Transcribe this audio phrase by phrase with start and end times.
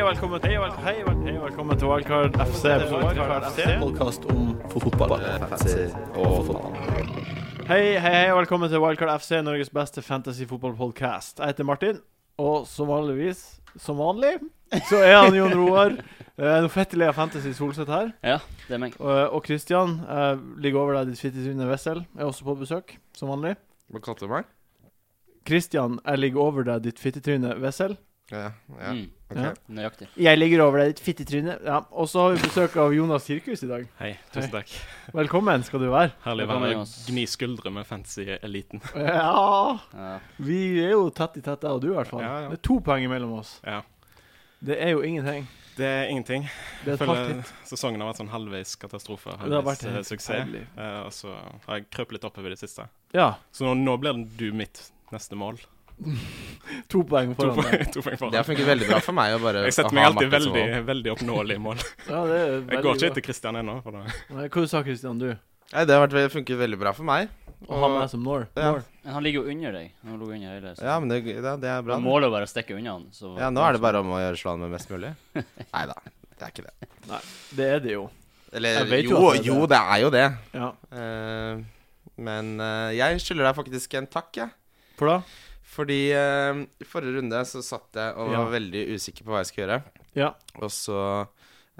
[0.00, 2.70] Hei og velkommen, hei og hei, og velkommen til Wildcard FC.
[2.88, 3.66] Wildcard FC.
[3.82, 5.12] Podkast om fotball.
[7.68, 11.44] Hei, hei, hei og velkommen til Wildcard FC, Norges beste fantasy-fotballpodkast.
[11.44, 12.00] Jeg heter Martin,
[12.40, 13.44] og som vanligvis,
[13.76, 14.38] som vanlig,
[14.88, 15.98] så er han Jon Roar.
[16.32, 18.14] Uh, Noe fettelig av Fantasy Solseth her.
[18.24, 18.40] Ja,
[18.70, 18.96] det er meg.
[19.04, 20.32] Og, og Christian uh,
[20.64, 23.58] ligger over deg, ditt fittetryne Wessel, er også på besøk, som vanlig.
[23.92, 24.48] Hva kalte du meg?
[25.44, 28.00] Christian, jeg ligger over deg, ditt fittetryne Wessel.
[28.30, 28.92] Ja, ja.
[28.94, 29.44] Mm, Okay.
[29.44, 29.50] Ja.
[29.70, 30.06] nøyaktig.
[30.18, 31.52] Jeg ligger over deg, ditt fittetryne.
[31.62, 31.76] Ja.
[31.94, 33.84] Og så har vi besøk av Jonas Sirkus i dag.
[34.00, 34.72] Hei, tusen takk.
[35.14, 36.10] Velkommen skal du være.
[36.24, 36.94] Herlig å være Jonas.
[37.06, 38.82] gni skuldre med fancy-eliten.
[38.98, 40.18] Ja Ja.
[40.42, 42.24] Vi er jo tett i tett, jeg og du i hvert fall.
[42.26, 42.50] Ja, ja.
[42.50, 43.60] Det er to poeng mellom oss.
[43.62, 43.82] Ja.
[44.60, 45.46] Det er jo ingenting.
[45.78, 46.48] Det er ingenting.
[46.84, 49.30] Det er Jeg føler sesongen har vært sånn halvveis katastrofe.
[49.46, 50.56] Det har vært Halvveis eh, suksess.
[50.74, 51.36] Eh, og så
[51.68, 52.90] har jeg krøpet litt oppover i det siste.
[53.14, 53.36] Ja.
[53.54, 55.62] Så nå, nå blir du mitt neste mål.
[56.90, 57.64] To poeng To foran deg.
[57.64, 60.06] poeng, to poeng Det har funket veldig bra for meg å bare Jeg setter meg
[60.10, 61.84] alltid veldig, veldig oppnåelig i mål.
[62.12, 63.80] Ja, det er Jeg går ikke etter Christian ennå.
[63.84, 65.30] Hva sa Christian, du?
[65.70, 67.30] Nei, det har vært, funket veldig bra for meg.
[67.68, 68.46] Å ha meg som Nor.
[68.56, 68.70] Ja.
[69.04, 69.90] Men han ligger jo under deg.
[70.06, 70.86] Han lå under hele så.
[70.86, 71.98] Ja, men det, det, det er bra.
[71.98, 72.06] Og.
[72.06, 73.04] Målet er bare å stikke unna han.
[73.14, 75.12] Så Ja, nå er det bare om å gjøre slå han med mest mulig.
[75.74, 75.98] Nei da,
[76.32, 76.90] det er ikke det.
[77.10, 77.20] Nei,
[77.58, 78.06] Det er det jo.
[78.56, 79.68] Eller jo jo, det er jo, det.
[79.70, 80.24] det er jo det.
[80.56, 80.70] Ja.
[80.90, 84.50] Uh, men uh, jeg skylder deg faktisk en takk, jeg.
[84.98, 85.20] For da?
[85.70, 88.40] Fordi eh, i forrige runde så satt jeg og Ja.
[88.42, 89.82] var veldig usikker på hva jeg skulle gjøre.
[90.18, 90.32] Ja.
[90.58, 90.96] Og så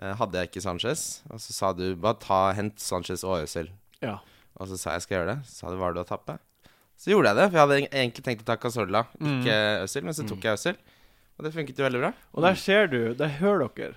[0.01, 1.23] eh, hadde jeg ikke Sanchez.
[1.31, 3.71] Og så sa du bare ta, hent Sanchez og Øzil.
[4.01, 4.19] Ja.
[4.61, 5.39] Og så sa jeg skal gjøre det.
[5.49, 6.39] Så sa du hva du har tapt med?
[7.01, 9.41] Så gjorde jeg det, for jeg hadde eg- egentlig tenkt å ta Casorla, Mm.
[9.41, 10.05] ikke Øzil.
[10.05, 10.77] Men så tok jeg Øzil,
[11.39, 12.13] og det funket jo veldig bra.
[12.35, 13.95] Og der ser du, der hører dere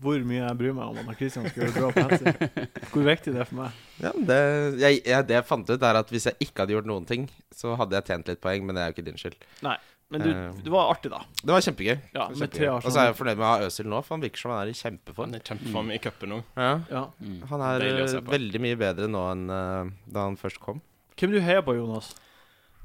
[0.00, 2.66] hvor mye jeg bryr meg om at Christian skal gjøre bra på fancy.
[2.92, 3.80] Hvor viktig det er for meg.
[4.02, 4.38] Ja, men det,
[4.80, 7.26] jeg, jeg, det jeg fant ut, er at hvis jeg ikke hadde gjort noen ting,
[7.54, 9.36] så hadde jeg tjent litt poeng, men det er jo ikke din skyld.
[9.66, 9.76] Nei,
[10.12, 11.20] Men du, uh, det var artig, da.
[11.42, 11.94] Det var kjempegøy.
[11.94, 12.58] Ja, Det var med kjempegøy.
[12.58, 14.54] tre Og så er jeg fornøyd med å ha Øzil nå, for han virker som
[14.54, 15.28] han er i kjempeform.
[15.28, 16.40] Han er kjempeform i cupen nå.
[16.56, 16.72] Ja.
[16.90, 17.04] Ja.
[17.20, 17.38] mm.
[17.52, 17.86] Han er
[18.32, 20.82] veldig mye bedre nå enn uh, da han først kom.
[21.20, 22.14] Hvem du heier på, Jonas?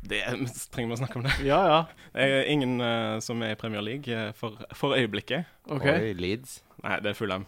[0.08, 0.22] Det
[0.74, 1.34] trenger vi å snakke om det.
[1.48, 1.80] Ja, ja.
[2.16, 5.50] Jeg er ingen uh, som er i Premier League eh, for, for øyeblikket.
[5.68, 6.12] Okay.
[6.12, 6.62] Oi, Leeds.
[6.86, 7.46] Nei, det er Fulham.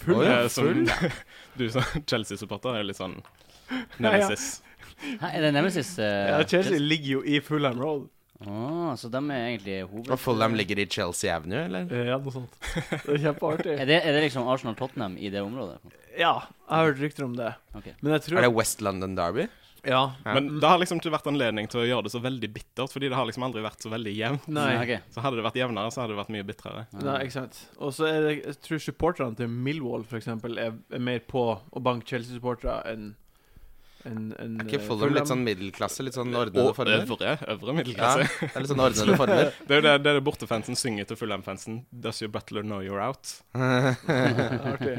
[0.00, 0.16] Full.
[0.22, 1.12] Oi, ja, som- full.
[1.60, 3.18] du som Chelsea-supporter er litt sånn
[4.02, 4.62] nemesis.
[5.20, 5.94] Hæ, er det Nemesis?
[6.00, 8.08] Uh, Ja, Chelsea ligger jo i Fulham Road.
[8.40, 10.06] Å, så de er egentlig hoved...
[10.14, 11.90] Og Fulham ligger i Chelsea Avenue, eller?
[12.08, 12.54] Ja, noe sånt.
[13.04, 13.74] Det er kjempeartig.
[13.76, 15.76] Er det, er det liksom Arsenal-Tottenham i det området?
[16.16, 17.50] Ja, jeg har hørt rykter om det.
[17.76, 17.92] Okay.
[18.00, 19.44] Men jeg tror Er det West London Derby?
[19.84, 20.02] Ja.
[20.24, 20.34] Ja.
[20.36, 23.08] Men det har liksom ikke vært anledning til å gjøre det så veldig bittert, fordi
[23.08, 24.48] det har liksom aldri vært så veldig jevnt.
[24.52, 24.68] Nei.
[24.74, 25.08] Ja, ok.
[25.14, 26.84] Så hadde det vært jevnere, så hadde det vært mye bitrere.
[27.00, 27.62] Nei, ikke sant.
[27.78, 31.46] Og så er det Jeg tror supporterne til Millwall for eksempel er, er mer på
[31.58, 33.10] å banke Chelsea-supportere enn
[34.08, 36.00] en, en, Er ikke eh, Fulham litt sånn middelklasse?
[36.06, 37.02] Litt sånn ordnede Og former?
[37.04, 38.28] øvre, øvre Ja, middelklasse.
[38.40, 39.50] det er litt sånn ordnede former.
[39.68, 41.82] Det er jo det, det, er det bortefansen synger til Fulham-fansen.
[41.92, 43.34] Does your butler know you're out?
[44.72, 44.96] Artig.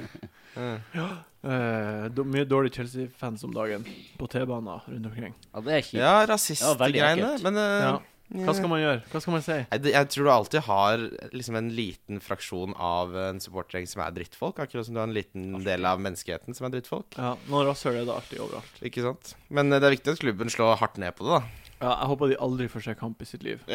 [0.93, 1.07] Ja.
[1.41, 3.85] Eh, do, mye dårlige Chelsea-fans om dagen
[4.19, 5.33] på T-baner rundt omkring.
[5.51, 5.97] Ja, det er kjipt.
[5.97, 7.35] Ja, Ja, rasistgreiene.
[7.47, 7.99] Men uh, Ja.
[8.31, 8.99] Hva skal man gjøre?
[9.11, 9.55] Hva skal man si?
[9.59, 11.01] Jeg, Jeg tror du alltid har
[11.35, 14.61] liksom en liten fraksjon av en supportergjeng som er drittfolk.
[14.63, 17.17] Akkurat som du har en liten del av menneskeheten som er drittfolk.
[17.17, 18.79] Ja, Noen rasshøl er det alltid overalt.
[18.87, 19.33] Ikke sant?
[19.49, 21.75] Men eh, det er viktig at klubben slår hardt ned på det, da.
[21.81, 23.65] Ja, jeg håper de aldri får se kamp i sitt liv.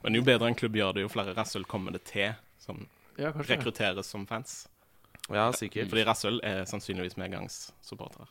[0.00, 2.32] Men jo bedre en klubb gjør det, jo flere rasshøl kommer det til
[2.62, 2.86] som
[3.20, 4.62] Ja, rekrutteres som fans.
[5.34, 5.88] Ja, sikkert.
[5.92, 8.28] Fordi rasshøl er sannsynligvis medgangssupportere.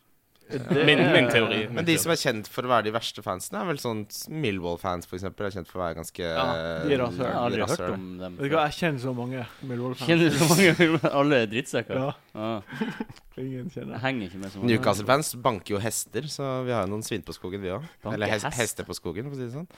[0.49, 1.59] Min, min teori.
[1.67, 2.01] min Men de teori.
[2.01, 3.99] som er kjent for å være de verste fansene, er vel sånn
[4.33, 6.45] Millwall-fans, for eksempel, er kjent for å være ganske Ja,
[6.87, 7.21] de er rasshøl.
[7.21, 8.37] Jeg har aldri hørt om dem.
[8.39, 10.09] Vet du hva, jeg kjenner så mange Millwall-fans.
[10.09, 12.01] Kjenner du så mange Alle er drittsekker?
[12.01, 12.61] Ja, Ah,
[13.37, 14.71] ingen kjenner jeg henger ikke med så mange.
[14.73, 17.85] Newcastle-fans banker jo hester, så vi har jo noen svin på skogen, vi òg.
[18.01, 18.57] Banker Eller hest, hest?
[18.63, 19.69] hester på skogen, for å si det sånn.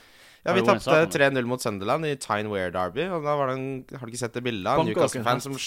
[0.45, 3.05] Ja, Vi tapte 3-0 mot Sunderland i Tyne Wear Derby.
[3.13, 4.67] Og da var det en Har du ikke sett det bildet?
[4.71, 5.57] av en Newcastle-fan som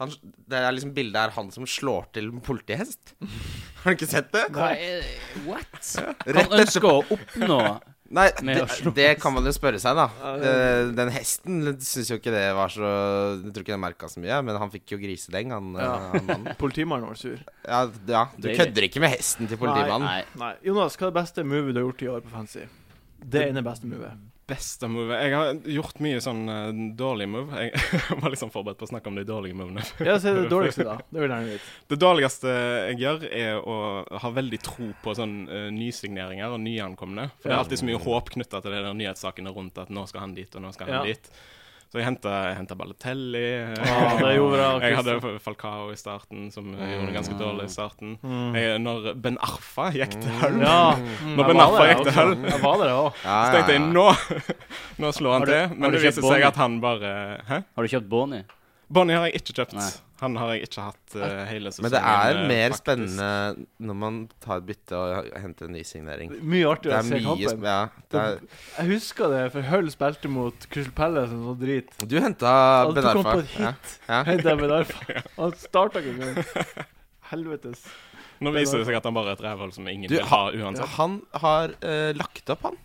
[0.00, 0.10] han,
[0.50, 3.14] Det er liksom bildet er han som slår til politihest.
[3.84, 4.48] Har du ikke sett det?
[4.52, 5.04] Hva er
[5.46, 5.92] What?
[6.26, 7.60] Rett Han ønsker å oppnå
[8.16, 8.54] Nei, det,
[8.94, 10.04] det kan man jo spørre seg, da.
[10.22, 12.86] Ja, det- Det, den hesten syns jo ikke det var så
[13.42, 15.88] Jeg tror ikke den merka så mye, men han fikk jo grisedeng, han, Ja.
[15.96, 16.54] eh, han mannen.
[16.60, 17.40] Politimannen var sur.
[17.66, 20.06] Ja, ja, du kødder ikke med hesten til politimannen.
[20.06, 20.22] Nei.
[20.38, 20.52] Nei.
[20.68, 22.62] Jonas, hva er det beste movet du har gjort i år på Fancy?
[23.18, 24.24] Det ene beste movet.
[24.46, 27.64] Beste move Jeg har gjort mye sånn uh, dårlig move.
[27.64, 27.72] Jeg
[28.22, 29.82] var liksom forberedt på å snakke om de dårlige movene.
[30.06, 30.94] Ja, si det dårligste, da.
[31.10, 31.58] Det jeg.
[31.90, 33.78] Det dårligste jeg gjør, er å
[34.22, 37.26] ha veldig tro på sånn uh, nysigneringer og nyankomne.
[37.40, 40.06] For det er alltid så mye håp knytta til de der nyhetssakene rundt at nå
[40.06, 41.04] skal han dit, og nå skal han Ja.
[41.10, 41.30] dit.
[41.96, 43.42] Så jeg henta Balotelli.
[43.80, 46.78] Ah, det gjorde bra, jeg hadde Falcao i starten, som Mm.
[46.92, 48.18] gjorde det ganske dårlig i starten.
[48.22, 48.54] Mm.
[48.54, 50.96] Jeg, når Ben Arfa gikk til Hull Ja.
[51.24, 52.12] Når Ben Arfa gikk til.
[52.12, 52.34] Hull,
[53.22, 54.06] så tenkte jeg nå
[55.02, 55.76] Nå slår han til.
[55.78, 57.14] Men det viser seg at han bare
[57.48, 57.62] Hæ?
[57.76, 58.44] Har du kjøpt Bonnie?
[58.88, 59.72] Bonnie har jeg ikke kjøpt.
[59.74, 59.90] Nei.
[60.20, 61.86] Han har jeg ikke hatt uh, hele sesongen.
[61.86, 62.82] Men det er eh, mer faktisk.
[62.82, 66.32] spennende når man tar et bytte og henter en ny signering.
[66.40, 67.68] Mye artig artigere å se kampen.
[67.68, 67.76] Ja.
[68.14, 68.40] Det er,
[68.78, 71.94] Jeg husker det, for Hull spilte mot Crystal Palace og sånn drit.
[72.00, 72.56] du henta
[72.90, 73.12] Ben Arfa.
[73.12, 73.94] Du kom på et hit.
[74.08, 74.22] Ja.
[74.32, 75.22] Jeg Ben Arfa.
[75.40, 76.86] Han starta ikke engang.
[77.30, 77.86] Helvetes.
[78.44, 80.42] Nå viser det seg at han bare er et rævhold som ingen Du, vil ha
[80.52, 80.90] uansett.
[80.98, 82.76] Han har uh, lagt opp, han.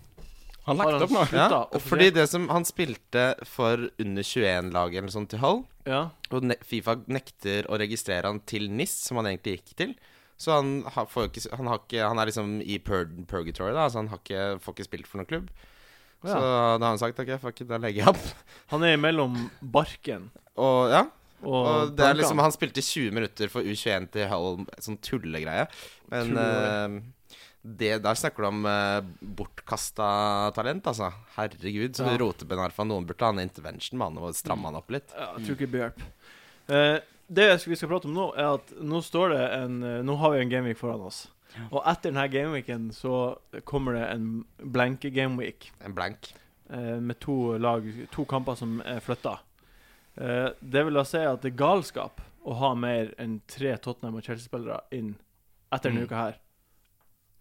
[0.71, 1.25] Han lagt han opp nå.
[1.35, 5.61] Ja, fordi det som Han spilte for under 21-laget eller sånn til Hull.
[5.89, 6.05] Ja.
[6.31, 9.93] Og ne Fifa nekter å registrere han til NIS, som han egentlig gikk til.
[10.41, 13.85] Så han, har, får ikke, han, har ikke, han er liksom i pur purgatory, da,
[13.93, 15.51] så han har ikke, får ikke spilt for noen klubb.
[16.21, 18.25] Så da har han sagt OK, fuck it, da legger jeg opp.
[18.73, 19.39] Han er mellom
[19.73, 20.27] barken
[20.61, 20.99] Og ja,
[21.41, 25.65] og, og det er liksom Han spilte 20 minutter for U21 til Hull, sånn tullegreie.
[26.13, 26.45] Men Tulle.
[26.45, 31.11] eh, det, der snakker du om uh, bortkasta talent, altså.
[31.35, 32.17] Herregud, så Ja.
[32.17, 32.83] roter Ben Arfa.
[32.83, 35.13] Noen burde ha en intervention med han og stramme han opp litt.
[35.13, 36.01] Ja, jeg tror ikke det blir hjelp.
[36.71, 36.99] Uh,
[37.31, 40.33] det vi skal prate om nå, er at nå står det en eh, Nå har
[40.33, 41.29] vi en gameweek foran oss.
[41.71, 44.25] Og etter denne gameweeken så kommer det en
[44.59, 46.33] blanke gameweek En blank.
[46.69, 49.37] Uh, med to lag, to kamper som er flytta.
[50.19, 54.17] Uh, det vil da si at det er galskap å ha mer enn tre Tottenham
[54.19, 55.13] og Chelsea-spillere inn
[55.71, 56.07] etter denne Mm.
[56.09, 56.39] uka her.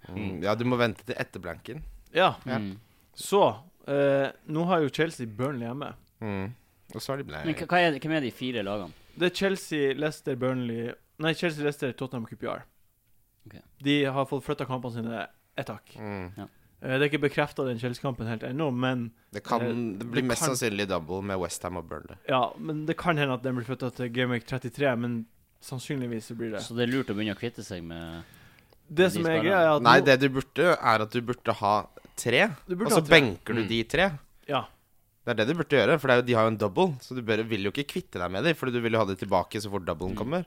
[0.09, 1.83] Mm, ja, du må vente til etter blanken.
[2.13, 2.35] Ja.
[2.47, 2.79] Mm.
[3.15, 3.43] så
[3.87, 5.93] eh, Nå har jo Chelsea Burnley hjemme.
[6.21, 6.55] Mm.
[6.95, 8.93] Og så har de Men hva hva er, hvem er de fire lagene?
[9.17, 12.63] Det er Chelsea, Leicester, Burnley Nei, Chelsea, Leicester, Tottenham, QPR.
[13.47, 13.59] Ok.
[13.85, 15.27] De har fått flytta kampene sine
[15.57, 15.95] ett hakk.
[15.99, 16.33] mm.
[16.83, 19.69] Eh, Det er ikke bekrefta den Chelsea-kampen helt ennå, men Det, kan, Eh,
[19.99, 22.17] det blir det mest kan- sannsynlig double med Westham og Burnley.
[22.29, 24.97] ja, men det kan hende at den blir flytta til Gameweek 33.
[24.97, 25.27] Men
[25.61, 26.61] sannsynligvis så blir det.
[26.63, 28.25] Så det er lurt å begynne å kvitte seg med
[28.93, 31.53] Det de som er greia, er at Nei, det du burde, er at du burde
[31.61, 31.75] ha
[32.17, 32.49] tre.
[32.69, 33.21] burde Og så tre.
[33.21, 33.69] benker du Mm.
[33.69, 34.07] de tre.
[34.49, 34.65] Ja.
[35.25, 36.89] Det er det du burde gjøre, for det er jo, de har jo en double.
[37.01, 39.05] Så du bør, vil jo ikke kvitte deg med dem, for du vil jo ha
[39.05, 40.17] dem tilbake så fort doublen Mm.
[40.17, 40.45] kommer.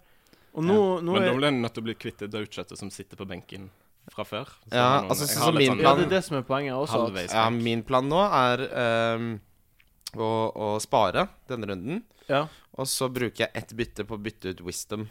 [0.55, 2.89] Og nå, nå Men da blir du nødt til å bli kvitt det daukjøttet som
[2.89, 3.69] sitter på benken
[4.11, 4.45] fra før.
[4.45, 6.73] Så Ja, noen- altså, så, så som plan, Ja, det er det som er poenget
[6.75, 7.15] også.
[7.15, 9.39] At, Ja, min plan nå er um,
[10.15, 12.03] å, å spare denne runden.
[12.27, 12.47] ja.
[12.75, 15.07] Og så bruker jeg ett bytte på å bytte ut Wisdom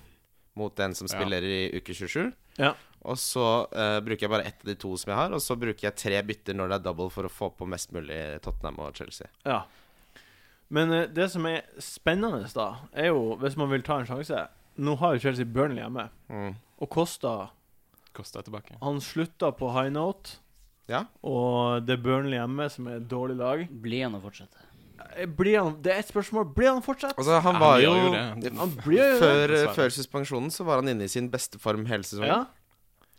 [0.55, 1.15] mot den som Ja.
[1.17, 2.33] spiller i uke 27.
[2.59, 2.75] Ja.
[3.05, 5.57] Og så uh, bruker jeg bare ett av de to som jeg har, og så
[5.59, 8.79] bruker jeg tre bytter når det er double for å få på mest mulig Tottenham
[8.85, 9.27] og Chelsea.
[9.45, 9.63] ja.
[10.73, 14.47] Men uh, det som er spennende, da, er jo hvis man vil ta en sjanse
[14.81, 16.55] Nå har jo Chelsea Burnley hjemme, Mm.
[16.81, 17.51] og Costa
[18.17, 18.79] Kosta tilbake.
[18.81, 20.39] Han slutta på high note,
[20.89, 21.05] Ja.
[21.23, 23.67] og det er Burnley hjemme, som er et dårlig lag.
[23.69, 24.62] Blir han å fortsette?
[25.17, 26.49] Eh, Blir han Det er et spørsmål.
[26.55, 27.14] Blir han fortsatt?
[27.19, 28.56] Altså, han Ja, var han jo, jo.
[28.59, 32.29] Han jo før, før suspensjonen så var han inne i sin beste form hele sesongen.
[32.32, 32.44] Ja.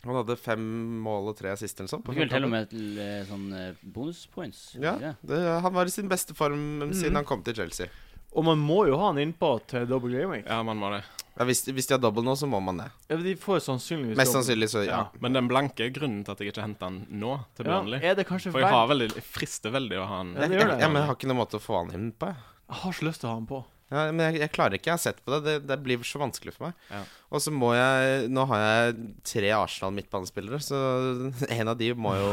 [0.04, 0.60] Han hadde fem
[1.00, 1.88] mål og tre assist eller.
[1.88, 4.74] Fikk vel til og med til eh, sånn eh, bonuspoints?
[4.76, 5.14] Ja, det?
[5.24, 7.20] det, han var i sin beste form siden Mm.
[7.22, 7.86] han kom til Chelsea.
[8.34, 10.44] Og man må jo ha han innpå til double gaming.
[10.44, 11.04] Ja, man må det.
[11.34, 12.86] Ja, hvis, hvis de har double nå, så må man det.
[13.10, 15.00] Ja, de får sannsynligvis Mest sannsynlig, så ja.
[15.02, 15.20] Ja.
[15.24, 18.26] Men den blanke grunnen til at jeg ikke henter den nå, til Ja, er det
[18.30, 20.34] For jeg har veldig, jeg frister veldig å ha den.
[20.38, 20.80] Ja, det gjør det.
[20.84, 22.30] ja, men jeg har ikke noen måte å få han inn på.
[22.30, 22.50] jeg.
[22.70, 23.64] Jeg har så lyst til å ha han på.
[23.94, 24.90] Ja, men jeg, jeg klarer ikke.
[24.90, 25.40] Jeg har sett på det.
[25.46, 26.86] Det, det blir så vanskelig for meg.
[26.90, 27.02] Ja.
[27.34, 28.96] Og så må jeg Nå har jeg
[29.26, 30.78] tre Arsenal midtbanespillere, så
[31.58, 32.32] en av de må jo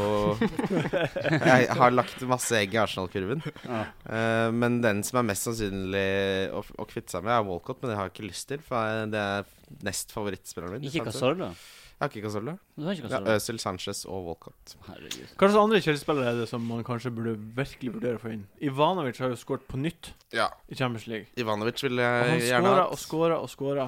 [1.52, 3.44] Jeg har lagt masse egg i Arsenal-kurven.
[3.66, 3.84] Ja.
[4.06, 6.08] Uh, men den som er mest sannsynlig
[6.54, 7.82] å, å kvitte seg med, er Walcott.
[7.82, 9.48] Men det har jeg ikke lyst til, for det er
[9.86, 10.90] nest favorittspilleren min.
[10.90, 11.52] Ikke Casorla?
[11.52, 11.80] Cazorla?
[12.02, 12.52] Jeg har ikke Casolla.
[12.82, 14.72] Ja, Øzil, Sanchez og Walcott.
[14.88, 15.28] Herregud.
[15.38, 18.40] Hva slags andre Chelsea-spillere er det som man kanskje burde virkelig vurdere å få inn?
[18.58, 20.48] Ivanovic har jo skåret på nytt Ja.
[20.68, 21.28] i Champions League.
[21.38, 22.88] Ivanovic vil Og han jeg gjerne skåra ha.
[22.90, 23.86] og skåra og skåra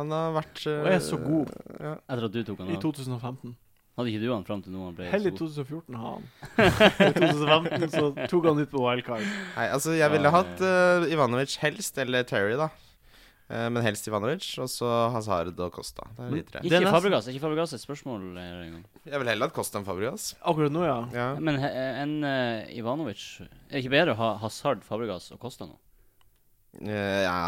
[0.00, 1.92] Han har vært og er så god Ja.
[2.08, 3.56] Etter at du tok han i 2015.
[3.98, 6.24] Hadde ikke du han fram til nå han ble Heller i 2014 har han.
[7.12, 9.20] I 2015 så tok han ut på wildcard.
[9.58, 12.70] Nei, altså jeg ville Ja, hatt uh, Ivanovic helst, eller Terry, da.
[13.52, 16.06] Eh, men helst Ivanovic, og så Hazard og Costa.
[16.16, 16.62] Det er de tre.
[16.64, 17.28] Ikke Fabregas.
[17.28, 18.84] Ikke Fabregas et spørsmål engang.
[19.04, 20.30] Jeg vil heller hatt Costa enn Fabregas.
[20.40, 20.98] Akkurat nå, ja.
[21.12, 21.26] Ja.
[21.36, 25.68] Men enn en eh, Ivanovic Er det ikke bedre å ha Hazard, Fabregas og Costa
[25.68, 25.76] nå?
[26.80, 26.88] Uh,
[27.26, 27.40] ja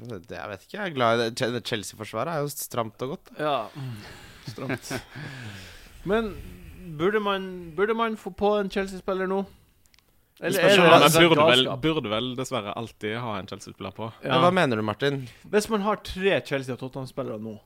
[0.00, 0.74] det, Jeg vet ikke.
[0.74, 1.62] Jeg er glad i det.
[1.68, 3.30] Chelsea-forsvaret er jo stramt og godt.
[3.38, 3.54] Ja.
[4.48, 4.90] Stramt.
[6.10, 6.32] Men
[6.98, 7.44] burde man,
[7.76, 9.44] burde man få på en Chelsea-spiller nå?
[10.40, 14.08] Eller er og man burde vel, burde vel dessverre alltid ha en Chelsea-spiller på.
[14.24, 15.22] Men hva mener du, Martin?
[15.52, 17.58] Hvis man har tre Chelsea- og Tottenham-spillere nå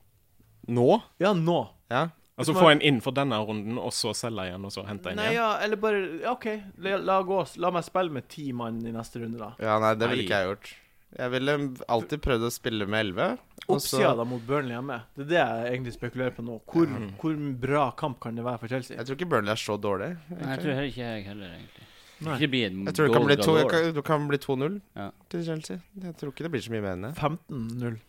[0.67, 0.87] Nå?
[1.21, 1.59] Ja, nå.
[1.93, 2.07] Ja.
[2.35, 2.63] Altså man...
[2.63, 5.29] få en inn for denne runden, og så selge igjen, og så hente en Nei,
[5.29, 5.37] igjen.
[5.37, 6.47] ja, eller bare ja, OK,
[6.83, 7.37] la, la gå.
[7.63, 9.53] La meg spille med ti mann i neste runde, da.
[9.61, 10.73] ja, nei, det ville ikke jeg gjort.
[11.15, 11.53] Jeg ville
[11.95, 13.27] alltid prøvd å spille med elleve.
[13.71, 14.97] Oppsida da mot Burnley hjemme.
[15.15, 16.57] Det er det jeg egentlig spekulerer på nå.
[16.73, 16.91] Hvor,
[17.21, 18.97] hvor bra kamp kan det være for Chelsea?
[18.97, 20.11] Jeg tror ikke Burnley er så dårlig.
[20.33, 21.84] Nei, jeg tror ikke jeg heller, egentlig.
[22.25, 22.37] Nei.
[22.39, 23.69] Ikke bli en Jeg tror det kan goal bli to- galore.
[23.71, 25.11] kan- det kan bli 2-0 Ja.
[25.29, 25.79] til Chelsea.
[26.01, 27.15] Jeg tror ikke det blir så mye mer enn det.
[27.15, 27.99] 15-0.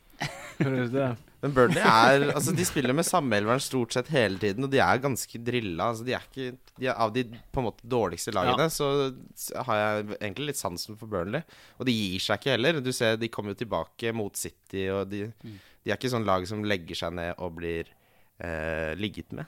[0.58, 4.64] Høres det Men Burnley er Altså, de spiller med samme elveren stort sett hele tiden,
[4.64, 5.90] og de er ganske drilla.
[5.92, 9.52] Altså, de er ikke de er, Av de på en måte dårligste lagene så s-
[9.54, 11.42] har jeg egentlig litt sansen for Burnley.
[11.78, 12.80] Og de gir seg ikke heller.
[12.80, 15.58] Du ser, de kommer jo tilbake mot City, og de, Mm.
[15.84, 17.84] de er ikke sånn lag som legger seg ned og blir
[18.40, 19.46] eh, ligget med.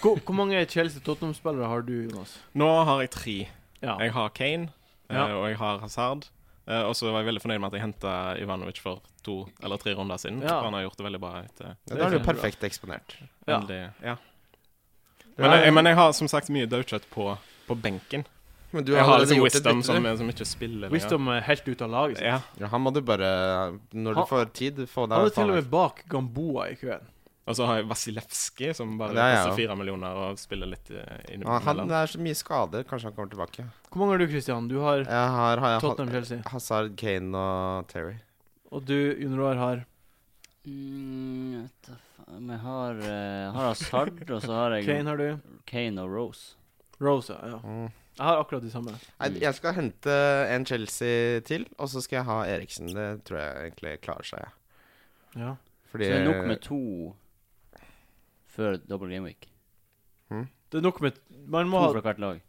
[0.00, 2.38] Hvor, hvor mange Chelsea-Tottenham-spillere har du, Jonas?
[2.54, 3.48] Nå har jeg tre.
[3.82, 3.98] Ja.
[4.00, 4.68] Jeg har Kane,
[5.10, 5.26] eh, Ja.
[5.36, 6.26] og jeg har Hazard.
[6.68, 9.76] Uh, og så var jeg veldig fornøyd med at jeg henta Ivanovic for to eller
[9.78, 10.40] tre runder siden.
[10.42, 10.60] Ja.
[10.64, 11.42] Han har gjort det veldig bra.
[11.44, 13.14] Etter, Ja, Det da er du er jo perfekt eksponert.
[13.46, 13.60] Ja.
[13.60, 14.16] veldig, ja.
[15.38, 17.36] Men, jeg, men jeg har som sagt mye daukjøtt på,
[17.68, 18.24] på benken.
[18.72, 20.92] Men du jeg har liksom Wisdom som, som ikke spiller lenger.
[20.96, 22.20] Wisdom er helt ute av laget.
[22.24, 22.40] Ja.
[22.58, 25.54] Ja, han må du bare Når du Han- får tid, få Han er til og
[25.54, 27.04] med bak Gamboa i køen.
[27.46, 30.88] Og så har jeg Vasilevskij, som bare ja, er koster fire millioner og spiller litt
[30.90, 31.52] innimellom.
[31.52, 32.86] Ja, Han det er så mye skader.
[32.90, 33.66] Kanskje han kommer tilbake.
[33.90, 34.66] Hvor mange har du, Christian?
[34.70, 36.40] Du har Jeg har, har jeg, Tottenham-Chelsea.
[36.50, 38.16] Hazard, Kane og Terry.
[38.74, 39.84] Og du, Jon Roar, har
[40.66, 42.48] Mm, vet da faen.
[42.50, 45.52] Jeg har, uh, har Hazard, og så har jeg Kane, har du.
[45.70, 46.56] Kane og Rose.
[46.98, 47.52] Rose, ja.
[47.54, 47.60] ja.
[47.62, 47.92] Mm.
[48.16, 48.94] Jeg har akkurat de samme.
[49.20, 50.16] Nei, jeg skal hente
[50.50, 52.88] en Chelsea til, og så skal jeg ha Eriksen.
[52.96, 54.46] Det tror jeg egentlig klarer seg.
[55.36, 55.40] Ja.
[55.44, 55.52] Ja.
[55.92, 56.80] Fordi Så det er nok med to
[58.56, 59.48] før double game week.
[60.66, 62.42] Det er nok med Man må To ha fra hvert lag.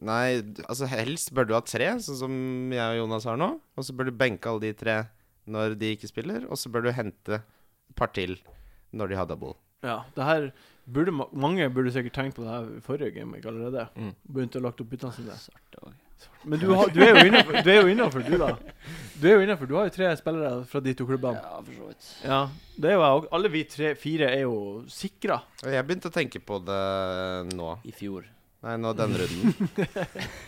[0.00, 2.36] Nei, altså helst bør du ha tre, sånn som
[2.72, 3.50] jeg og Jonas har nå.
[3.76, 4.94] Og så bør du benke alle de tre
[5.50, 8.38] når de ikke spiller, og så bør du hente et par til
[8.96, 9.52] når de har double.
[9.84, 10.46] Ja, det her
[10.90, 13.86] burde ma Mange burde sikkert tenkt på det her i forrige gameweek allerede.
[13.96, 14.14] Mm.
[14.24, 15.36] Begynte å lagt opp byttene sine.
[15.40, 16.09] Svarte også.
[16.42, 18.54] Men du, har, du er jo innenfor, du er jo innenfor, du, da.
[19.20, 19.68] Du er jo innenfor.
[19.68, 21.40] Du har jo tre spillere fra de to klubbene.
[21.42, 22.10] Ja, for så vidt.
[22.24, 22.40] Ja,
[22.80, 23.30] det er jo jeg.
[23.36, 24.58] Alle vi tre, fire er jo
[24.88, 25.42] sikra.
[25.66, 26.84] Jeg begynte å tenke på det
[27.52, 27.74] nå.
[27.84, 28.28] I fjor.
[28.64, 29.68] Nei, nå denne runden.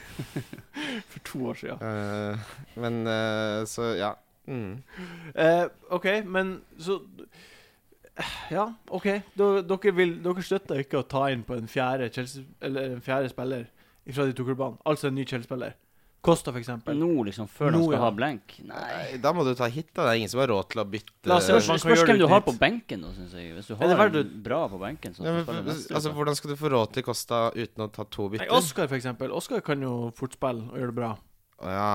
[1.12, 1.81] For to år siden.
[1.81, 4.12] Uh, men uh, så, ja.
[4.47, 4.83] Mm.
[5.37, 6.99] Uh, OK, men så
[8.50, 9.07] Ja, OK.
[9.38, 13.05] D dere, vil, dere støtter ikke å ta inn på en fjerde, Chelsea, eller en
[13.05, 13.69] fjerde spiller
[14.11, 14.80] fra de to klubbene?
[14.88, 15.78] Altså en ny Chelsea-spiller?
[16.23, 16.94] Kosta, for eksempel.
[16.94, 18.00] Nå, liksom, før Nå, de skal ja.
[18.04, 18.52] ha blenk?
[18.62, 18.82] Nei.
[18.94, 20.04] Nei, Da må du ta hit, da.
[20.06, 21.14] Det er ingen som har råd til å bytte.
[21.26, 23.50] La oss se Spørs, hvem du du har på benken, da, syns jeg.
[23.56, 26.12] Hvis du har det verdt en bra på benken, så ja, men, neste altså.
[26.14, 28.54] Hvordan skal du få råd til Kosta uten å ta to Nei, bytter?
[28.54, 29.35] Oscar, for eksempel.
[29.35, 31.11] Oscar kan jo fort spille og gjøre det bra.
[31.62, 31.90] Ja.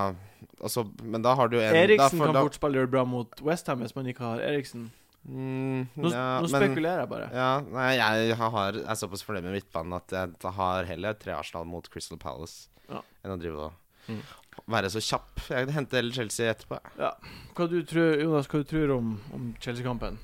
[0.63, 2.95] altså, men da har du en da Eriksen kan da, fort spille og gjøre det
[2.99, 4.89] bra mot Westham hvis man ikke har Eriksen.
[5.25, 7.29] Mm, Nå, ja, nå men- spekulerer jeg bare.
[7.33, 11.65] Ja, nei, jeg har, er såpass fornøyd med midtbanen at jeg har heller tre Arsenal
[11.65, 13.01] mot Crystal Palace Ja.
[13.23, 13.73] enn å drive og
[14.07, 14.21] Mm.
[14.69, 15.41] være så kjapp.
[15.49, 16.79] Jeg henter heller Chelsea etterpå.
[16.97, 20.17] Hva du tror, Jonas, hva du tror om, om Chelsea-kampen?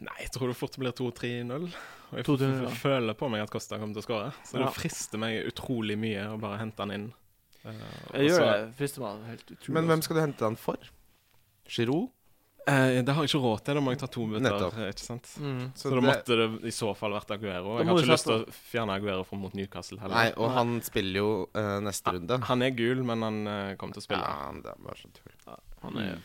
[0.00, 1.72] Nei, jeg tror det fort blir 2-3-0.
[2.10, 2.68] Og jeg 2-3-0, f- ja.
[2.68, 4.32] f- føler på meg at Costa kommer til å skåre.
[4.44, 4.66] Så Ja.
[4.66, 7.12] det frister meg utrolig mye å bare hente han inn.
[7.64, 7.70] Uh,
[8.12, 8.74] Jeg gjør så- det.
[8.76, 9.72] Frister meg helt utrolig.
[9.74, 10.02] Men hvem altså.
[10.04, 10.76] skal du hente han for?
[11.68, 12.10] Giroud?
[12.66, 13.76] Eh, det har jeg ikke råd til.
[13.76, 14.62] Da må jeg ta to bytter.
[14.80, 15.28] Eh, Ikke sant?
[15.36, 15.64] Mm.
[15.76, 17.74] Så, da måtte det i så fall vært Aguero.
[17.80, 20.16] Jeg har ikke lyst til å fjerne Aguero fra mot Newcastle heller.
[20.16, 20.54] Nei, og Nei.
[20.56, 22.38] han spiller jo uh, neste runde.
[22.48, 24.22] Han er gul, men han uh, kommer til å spille.
[24.24, 25.58] Ja, det er bare så tull.
[25.84, 26.22] Han er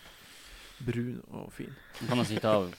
[0.88, 1.74] brun og fin.
[2.06, 2.70] Kan man sitte av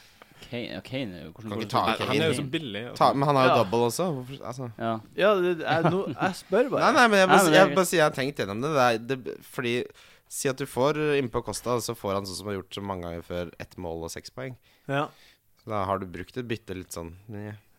[0.40, 0.70] Kane.
[0.72, 1.82] Ja, Kane er jo Hvordan Kan ikke ta?
[1.98, 2.84] Kane han er jo så billig.
[2.88, 2.96] altså.
[3.02, 3.56] Ta, men han har jo Ja.
[3.60, 4.06] double også.
[4.16, 4.70] Hvorfor, altså.
[4.78, 4.92] Ja.
[5.20, 6.80] Ja, det, jeg, no, jeg spør bare.
[6.80, 8.70] Nei, nei, men jeg, bare, det jeg, bare sier jeg har tenkt gjennom det.
[8.72, 9.74] det, er, det fordi
[10.30, 12.82] Si at du får innpå Costa, så får han sånn som han har gjort så
[12.86, 14.54] mange ganger før, ett mål og seks poeng.
[14.86, 15.08] Ja.
[15.60, 17.10] Så da har du brukt et bytte litt sånn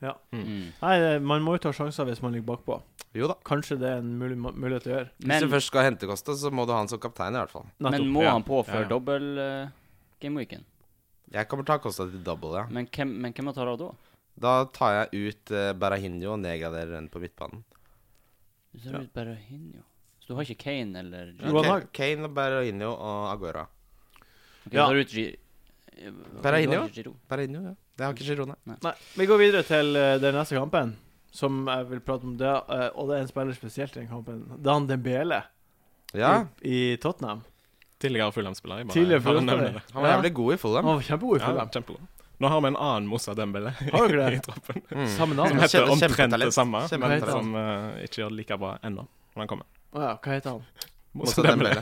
[0.02, 0.16] Ja.
[0.34, 0.74] Mm.
[0.82, 2.82] Nei, man må jo ta sjanser hvis man ligger bakpå.
[3.16, 3.36] Jo da.
[3.48, 5.10] Kanskje det er en mulig, mulighet til å gjøre.
[5.22, 7.54] Hvis du først skal hente Costa, så må du ha han som kaptein, i hvert
[7.54, 7.68] fall.
[7.80, 8.32] men må Ja.
[8.34, 8.88] han på Ja, før ja.
[8.90, 9.70] dobbel uh,
[10.20, 10.66] gameweeken?
[11.32, 12.66] Jeg kommer til å ha Costa til double, ja.
[12.70, 13.92] Men hvem, men hvem tar av da?
[14.42, 17.64] Da tar jeg ut uh, Berahino og nedgraderer den på midtbanen.
[18.74, 19.00] Du tar Ja.
[19.06, 19.14] ut.
[19.14, 19.84] Så
[20.32, 23.68] du har ikke Kane eller Jo, han har- Kane, Kane og Berahino og Aguera.
[24.66, 24.86] Ok, Ja.
[24.88, 25.38] tar du ut Gi-
[26.02, 27.16] Giroud.
[27.30, 27.76] Ja.
[27.98, 28.56] Det har ikke Girona.
[28.66, 30.96] Nei, vi går videre til eh, den neste kampen,
[31.32, 32.36] som jeg vil prate om.
[32.40, 34.40] Det, eh, og det er en spiller spesielt i den kampen.
[34.64, 35.44] Dan Dembele
[36.18, 37.44] Ja, i, i Tottenham.
[38.02, 38.78] Tidligere Fulham-spiller.
[38.82, 39.74] jeg bare- Tidligere bare Fulham-spiller.
[39.74, 39.92] det.
[39.94, 40.16] han var Ja.
[40.18, 40.86] jævlig god i Fulham.
[40.86, 41.70] Han var kjempegod i Ja, Fulham.
[41.70, 42.08] kjempegod.
[42.42, 44.34] Nå har vi en annen Moussa Dembele Har dere det?
[44.40, 44.82] i troppen.
[44.90, 45.06] Mm.
[45.08, 45.50] Samme Som navn.
[45.52, 46.46] Kjempe- heter omtrent kjempetalent.
[46.50, 47.32] det samme, men Kjempetalent.
[47.32, 49.06] som eh, ikke gjør det like bra ennå.
[49.36, 49.66] Når han kommer.
[49.92, 50.88] Å ja, hva heter han?
[51.14, 51.74] Moussa Demle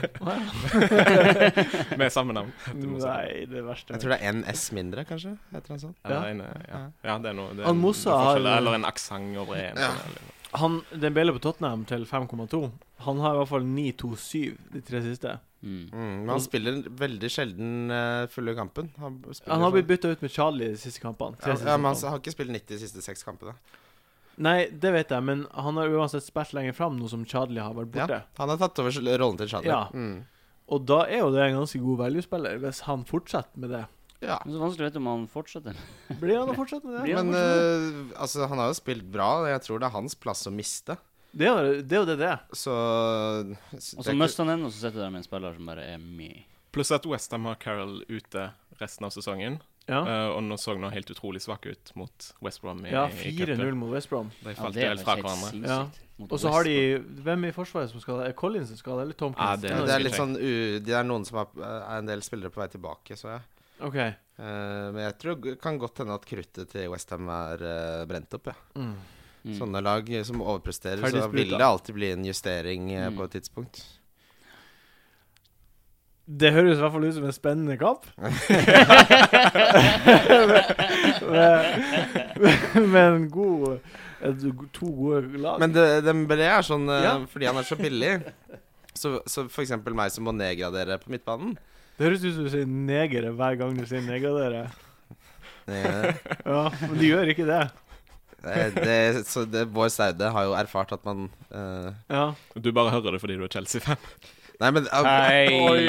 [2.00, 2.48] Med samme navn.
[2.74, 5.36] Nei, det verste Jeg tror det er en S mindre, kanskje.
[5.54, 5.94] Heter han sånn.
[6.02, 6.22] Ja, Ja.
[6.32, 6.80] en, ja.
[7.06, 9.76] ja, det er noe det er Han en- har- Eller en aksent over en.
[9.78, 9.92] Ja.
[9.94, 10.18] sånn,
[10.52, 12.72] Han Dembele på Tottenham til 5,2.
[13.06, 15.38] Han har i hvert fall 9-2-7 de tre siste.
[15.62, 15.90] Mm.
[15.92, 18.90] Mm, men han spiller veldig sjelden uh, fulle kampen.
[18.98, 21.36] Han, Han har blitt bytta ut med Charlie de siste kampene.
[21.46, 23.54] Ja, siste ja, men han har ikke spilt 90 de siste seks kampene.
[24.40, 27.74] Nei, det vet jeg, men han har uansett spilt lenger fram nå som Chadli har
[27.76, 28.20] vært borte.
[28.22, 29.68] Ja, han har tatt over rollen til Chadli.
[29.68, 29.82] Ja.
[29.92, 30.22] Mm.
[30.70, 33.84] Og da er jo det en ganske god value-spiller, hvis han fortsetter med det.
[34.22, 34.38] ja.
[34.38, 35.78] er så vanskelig å vite om han fortsetter.
[36.22, 37.14] Blir han å fortsette med det?
[37.18, 39.30] Han Men uh, altså, han har jo spilt bra.
[39.42, 40.96] og Jeg tror det er hans plass å miste.
[41.30, 42.16] Det er jo det er det.
[42.20, 42.40] det er.
[42.56, 42.74] Så
[43.76, 45.84] Og så mister han en, og så sitter du der med en spiller som bare
[45.92, 46.46] er med.
[46.74, 49.58] Pluss at Westham har Carroll ute resten av sesongen.
[49.90, 52.84] Ja, Uh, og nå så han helt utrolig svak ut mot West Brom.
[52.86, 54.30] i- ja 4-0 mot West Brom.
[54.44, 55.66] De falt ja, helt fra hverandre.
[55.66, 55.80] Ja.
[56.20, 58.28] Og så har de Hvem i forsvaret som skal det?
[58.28, 59.40] Er Collins som skal det, eller Tomkins?
[59.40, 62.20] Ja, det- det er litt sånn u Det er noen som er, er en del
[62.20, 63.40] spillere på vei tilbake, så jeg.
[63.80, 64.10] Okay.
[64.38, 67.56] Uh, men jeg tror det kan godt hende at kruttet til Westham er
[68.00, 68.54] uh, brent opp, ja.
[68.76, 68.94] Mm.
[69.46, 69.54] Mm.
[69.58, 73.16] Sånne lag som overpresterer, så vil det alltid bli en justering eh, Mm.
[73.16, 73.82] på et tidspunkt.
[76.30, 78.04] Det høres i hvert fall ut som en spennende kamp.
[81.20, 83.80] Men- Men god
[84.76, 85.58] To gode lag.
[85.60, 87.14] Men det- Dembélé er sånn eh, Ja.
[87.26, 88.22] fordi han er så billig.
[88.94, 91.56] Så, så for eksempel meg som må nedgradere på midtbanen.
[91.96, 94.66] det høres ut som du sier negere hver gang du sier negradere.
[95.68, 96.12] Eh,
[96.44, 97.70] Ja, men de gjør ikke det.
[98.42, 102.34] det, det, så det, Bård Saude har jo erfart at man uh, Ja.
[102.56, 103.96] Du bare hører det fordi du er Chelsea-fan.
[104.60, 105.04] Nei, men ah,
[105.72, 105.86] Oi!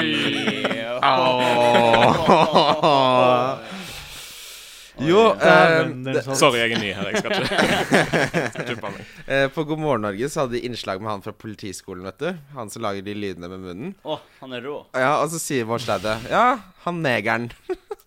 [5.02, 6.38] Jo, eh, det, satt.
[6.38, 7.08] Sorry, jeg er ny her.
[7.10, 8.42] Jeg skal ikke,
[8.76, 12.20] skal eh, På God morgen Norge så hadde de innslag med han fra Politiskolen, vet
[12.22, 12.28] du.
[12.56, 13.94] Han som lager de lydene med munnen.
[14.04, 14.78] Å, han er rå.
[14.96, 16.46] Ja, Og så sier Bård Staude Ja,
[16.86, 17.50] han negeren.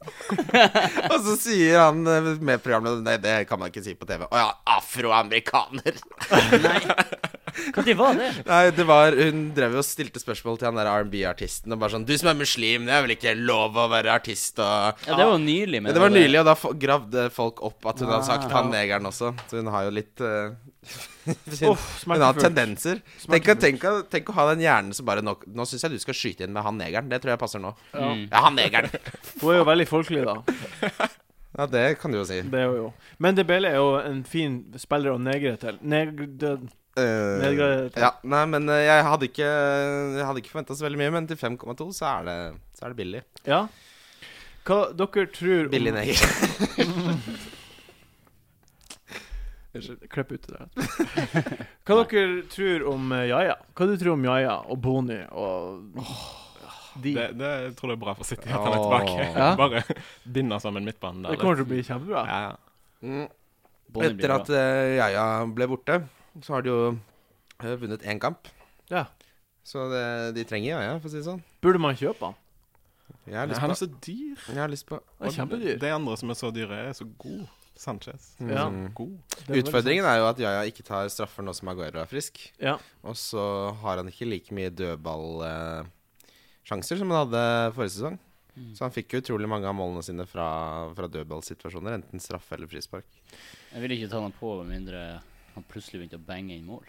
[1.12, 4.25] og så sier han eh, med programmet Nei, det kan man ikke si på TV.
[4.29, 6.01] Å ja, afroamerikaner.
[6.65, 6.79] Nei.
[7.75, 8.29] Når var det?
[8.47, 11.74] Nei, det var Hun drev og stilte spørsmål til han der R&B-artisten.
[11.74, 14.59] Og bare sånn Du som er muslim, det er vel ikke lov å være artist
[14.63, 15.81] og Ja, det var nylig.
[15.81, 18.71] Men det var nylig, og da gravde folk opp at hun hadde sagt han han
[18.74, 19.33] negeren også.
[19.50, 20.55] Så hun har jo litt uh,
[21.25, 21.35] hun,
[21.71, 23.01] oh, hun har tendenser.
[23.25, 26.17] Tenk, tenk, tenk å ha den hjernen som bare Nå, nå syns jeg du skal
[26.17, 27.12] skyte inn med han negeren.
[27.12, 27.75] Det tror jeg passer nå.
[27.93, 28.13] Ja.
[28.29, 28.91] Ja, han negeren.
[29.41, 31.09] Hun er jo veldig folkelig, da.
[31.55, 32.41] Ja, det kan du jo si.
[32.51, 32.89] Det er jo.
[33.24, 35.79] Men Debele er jo en fin spiller å negre til.
[35.81, 36.27] Negre
[36.96, 38.13] Eh, Nedgradert, ja.
[38.24, 39.48] nei, men eh, jeg hadde ikke
[40.15, 42.35] Jeg hadde ikke forventa så veldig mye, men til 5,2 så er det
[42.77, 43.22] Så er det billig.
[43.44, 43.65] Ja.
[44.65, 46.15] Hva dere tror Billig neger.
[50.07, 50.70] Klipp ut det der.
[51.83, 53.59] Hva dere tror om eh, Jaja?
[53.75, 56.00] Hva du tror om Jaja og Boni og
[56.96, 57.14] de?
[57.16, 59.25] Det, det jeg tror jeg er bra for City at han er tilbake.
[59.25, 59.50] Ja.
[59.62, 59.81] Bare
[60.38, 61.36] binder sammen midtbanen der.
[61.36, 62.24] Det kommer til å bli kjempebra.
[62.29, 62.53] Ja.
[63.05, 63.27] Mm.
[64.05, 66.00] Etter at uh, Jaja ble borte,
[66.44, 68.50] så har de jo eh, vunnet én kamp.
[68.92, 69.05] Ja.
[69.66, 71.44] Så det, de trenger Jaja, for å si det sånn.
[71.64, 72.42] Burde man kjøpe han?
[73.25, 74.42] Jeg har lyst Han er så dyr.
[74.50, 75.77] Jeg har lyst på Han er kjempedyr.
[75.81, 77.48] De andre som er så dyre, er så gode.
[77.75, 78.36] Sanchez.
[78.40, 78.70] Ja.
[78.72, 78.94] Mm.
[78.96, 79.18] God.
[79.50, 82.40] Er Utfordringen er jo at Jaja ikke tar straffer nå som Aguero er frisk.
[82.62, 82.77] Ja.
[83.03, 83.44] Og så
[83.81, 84.72] har han ikke like mye
[86.65, 88.17] dødballsjanser som han hadde forrige sesong.
[88.55, 88.71] Mm.
[88.75, 92.67] Så han fikk jo utrolig mange av målene sine fra, fra dødballsituasjoner, enten straffe eller
[92.67, 93.05] frispark.
[93.73, 95.21] Jeg vil ikke ta han på med mindre
[95.55, 96.85] han plutselig begynte å bange inn mål.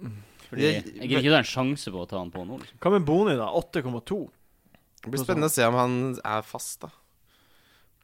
[0.00, 0.18] Mm.
[0.50, 2.60] Fordi Jeg- gidder ikke ta en sjanse på å ta han på nå.
[2.60, 2.78] Liksom.
[2.78, 3.48] Hva med Boni, da?
[3.48, 4.30] 8,2.
[5.02, 6.90] Det blir spennende å se om han er fast, da.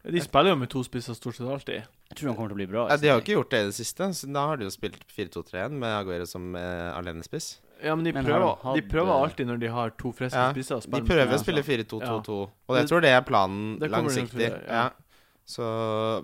[0.04, 1.84] De spiller jo med to spisser stort sett alltid.
[2.08, 2.88] Jeg tror han kommer til å bli bra.
[2.88, 4.70] Ja, de har jo ikke gjort det i det siste, så da har de jo
[4.70, 7.60] spilt 4-2-3-1 med Aguero som eh, alenespiss.
[7.82, 8.80] Ja, men de Men prøver, hadde...
[8.80, 10.84] de prøver eh, alltid når de har to friske Ja, spisser.
[10.92, 12.36] De prøver å spille 4-2-2-2,
[12.68, 14.48] og jeg tror det er planen langsiktig.
[14.48, 14.84] gjøre, ja.
[14.84, 15.38] Ja.
[15.44, 15.66] Så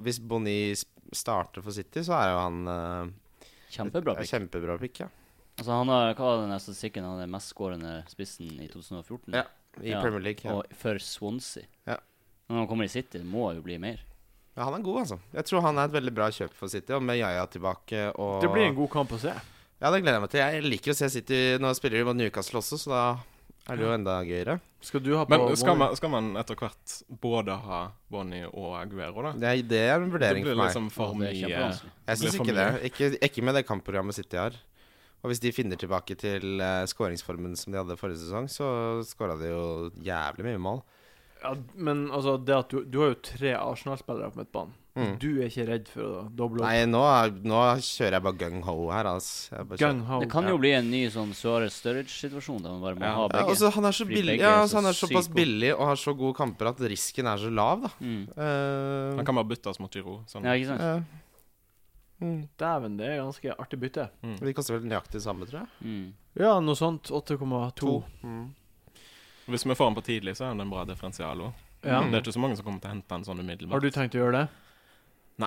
[0.06, 0.58] hvis Boni
[1.12, 4.30] starter for City, så er jo han uh, Kjempebra pick.
[4.30, 5.08] kjempebra pick, ja.
[5.58, 7.02] Altså, han har, hva var den statistikken?
[7.08, 9.34] Han er mestskårende spissen i 2014.
[9.34, 9.42] Ja,
[9.82, 10.44] I Ja, Premier League.
[10.46, 10.60] Ja.
[10.60, 11.66] Og for Swansea.
[11.88, 11.96] Ja.
[12.48, 13.98] Når han kommer i City, må jo bli mer.
[14.54, 15.18] ja, han er god, altså.
[15.34, 18.40] Jeg tror han er et veldig bra kjøp for City, og med Yaya tilbake og
[18.42, 19.34] Det blir en god kamp å se.
[19.78, 20.40] Ja, det gleder jeg meg til.
[20.42, 23.02] Jeg liker å se City Nå spiller de mot Newcastle også, så da
[23.68, 24.56] er det jo enda gøyere.
[24.82, 28.78] Skal du ha på Men skal man, skal man etter hvert både ha Bonnie og
[28.78, 29.32] Aguero, da?
[29.36, 31.52] Det er, det er en vurdering det blir liksom for Å, det er mye.
[31.52, 32.66] Jeg blir syns ikke det.
[32.88, 34.56] Ikke, ikke med det kampprogrammet City har.
[35.22, 38.68] Og hvis de finner tilbake til uh, skåringsformen som de hadde forrige sesong, så
[39.06, 39.64] skåra de jo
[40.06, 40.82] jævlig mye mål.
[41.42, 44.74] Ja, men altså, det at du, du har jo tre Arsenal-spillere på midtbanen.
[44.98, 45.12] Mm.
[45.22, 46.66] Du er ikke redd for å doble opp?
[46.66, 47.02] Nei, nå,
[47.46, 49.62] nå kjører jeg bare gung-ho her, Altså.
[49.78, 50.20] Gung -ho.
[50.20, 50.50] Det kan Ja.
[50.50, 52.62] jo bli en ny sånn Suarez Sturridge-situasjon,
[53.00, 53.14] Ja.
[53.14, 55.96] ha Ja, altså, han er så billig Ja, altså, han er såpass billig og har
[55.96, 57.88] så gode kamper at risken er så lav, da.
[58.00, 58.28] Mm.
[58.36, 60.24] Uh, Han kan bare byttes mot Giro.
[60.26, 60.44] Sånn.
[60.44, 60.80] Ja, ikke sant?
[60.80, 61.02] Uh,
[62.20, 62.48] Mm.
[62.58, 64.08] Dæven, det er ganske artig bytte.
[64.24, 64.38] Mm.
[64.40, 65.68] De koster vel nøyaktig det samme, tror jeg.
[65.84, 66.12] Mm.
[66.34, 67.12] Ja, noe sånt.
[67.14, 68.02] 8,2.
[68.24, 68.48] Mm.
[69.48, 71.52] Hvis vi får han på tidlig, så er han en bra differensial òg.
[71.84, 72.02] Ja.
[72.02, 73.78] Det er ikke så mange som kommer til å hente han sånn umiddelbart.
[73.78, 74.48] Har du tenkt å gjøre det?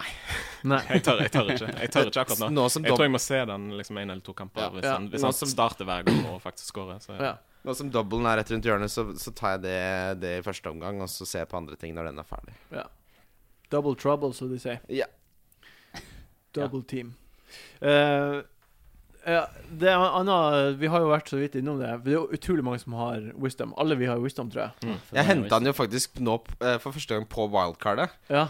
[0.71, 0.80] Nei.
[0.88, 2.65] Jeg tør, jeg tør ikke Jeg tør ikke akkurat nå.
[2.69, 4.69] Jeg tror jeg må se den liksom en eller to kamper Ja.
[4.69, 4.93] hvis, Ja.
[4.93, 6.99] han, hvis han som- starter hver gang og faktisk scorer.
[7.04, 7.34] Så, Ja.
[7.65, 10.69] nå som dobbelen er rett rundt hjørnet, så, så tar jeg det, det i første
[10.69, 12.54] omgang, og så ser jeg på andre ting når den er ferdig.
[12.71, 12.84] Ja.
[13.69, 14.80] Double trouble, som de sier.
[14.88, 15.06] Ja.
[16.54, 17.13] Double team.
[17.82, 18.41] Uh,
[19.27, 21.91] ja, det er annet Vi har jo vært så vidt innom det.
[22.06, 23.73] Det er jo utrolig mange som har wisdom.
[23.77, 24.89] Alle vi har wisdom, tror jeg.
[24.89, 24.99] Mm.
[25.13, 28.10] Jeg henta han jo jo faktisk nå eh, for første gang på wildcardet.
[28.30, 28.47] Ja.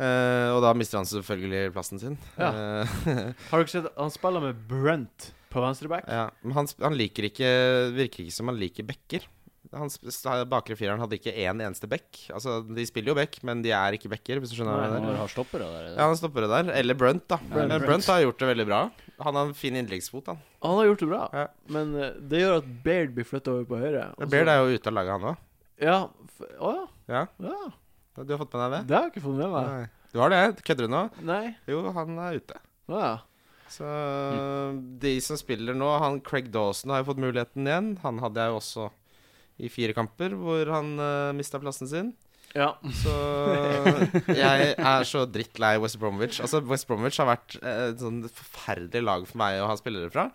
[0.00, 2.14] Eh, og da mister han selvfølgelig plassen sin.
[2.40, 2.48] Ja.
[2.50, 2.94] Eh,
[3.50, 6.06] Har ikke sett Han spiller med Brent på venstreback?
[6.08, 6.28] ja.
[6.46, 7.50] Men han, han liker ikke
[7.96, 9.26] Virker ikke som han liker backer.
[9.76, 9.90] Han
[10.50, 12.06] bakre fireren hadde ikke én eneste back.
[12.34, 15.18] Altså, de spiller jo back, men de er ikke backer, hvis du skjønner Nei, mener.
[15.20, 15.76] Har stoppere der.
[15.84, 15.98] er det?
[16.00, 16.70] Ja, han stopper det der.
[16.80, 17.38] Eller Brunt, da.
[17.52, 17.76] Brunt.
[17.84, 18.80] Brunt har gjort det veldig bra.
[19.20, 20.40] Han har en fin innleggsfot, han.
[20.64, 21.44] Han har gjort det bra, Ja.
[21.76, 24.08] men eh, det gjør at Baird blir flytta over på høyre.
[24.16, 24.30] Også...
[24.32, 25.46] Baird er jo ute av laget, han òg.
[25.86, 25.98] Ja.
[26.58, 26.86] Å ja.
[27.14, 27.22] Ja.
[27.46, 27.60] ja.
[28.18, 28.80] Du har fått med deg det?
[28.88, 29.66] Det har jeg ikke fått med meg.
[29.70, 30.06] Nei.
[30.10, 30.44] Du har det?
[30.66, 31.02] Kødder du nå?
[31.22, 31.44] Nei.
[31.70, 32.56] Jo, han er ute.
[32.90, 33.12] Å ja.
[33.70, 33.86] Så
[34.98, 37.92] de som spiller nå Han Craig Dawson har jo fått muligheten igjen.
[38.02, 38.88] Han hadde jeg jo også
[39.60, 42.10] i fire kamper hvor han uh, mista plassen sin.
[42.56, 42.72] Ja.
[43.02, 43.12] Så
[44.42, 46.40] jeg er så drittlei West Bromwich.
[46.42, 50.10] Altså West Bromwich har vært eh, et sånn forferdelig lag for meg å ha spillere
[50.10, 50.26] fra.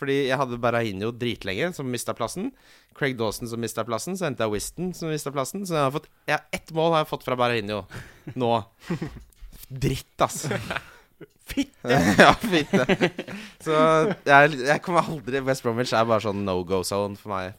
[0.00, 2.50] Fordi jeg hadde Berahino dritlenge, som mista plassen.
[2.96, 4.16] Craig Dawson som mista plassen.
[4.16, 5.66] Så endte jeg Wiston, som mista plassen.
[5.68, 7.82] Så jeg har fått ja, ett mål har jeg fått fra Berahino
[8.40, 8.54] nå.
[9.84, 10.56] Dritt, altså.
[11.50, 11.98] Fitte!
[12.24, 13.10] ja, fitte.
[13.62, 13.74] Så
[14.24, 17.58] jeg, jeg kommer aldri West Bromwich er bare sånn no go zone for meg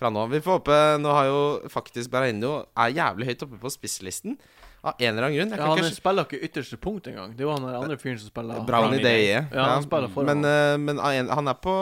[0.00, 0.24] fra nå.
[0.32, 1.40] Vi får håpe Nå har jo
[1.72, 4.38] faktisk Berahino er jævlig høyt oppe på spisslisten.
[4.80, 5.50] Av en eller annen grunn.
[5.52, 5.96] Ja han kanskje...
[5.98, 7.34] spiller ikke ytterste punkt engang.
[7.36, 9.26] Det er jo han der andre fyren som spiller Brownie Day.
[9.28, 10.40] Ja, han spiller foran.
[10.40, 11.74] Men, eh, men han er på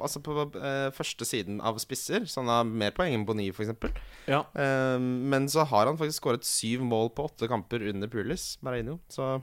[0.00, 3.70] Altså på eh, første siden av spisser, så han har mer poeng enn Boni, f.eks.
[4.30, 4.42] Ja.
[4.56, 8.98] Uh, men så har han faktisk skåret syv mål på åtte kamper under Pulis, Berahino.
[9.12, 9.38] Så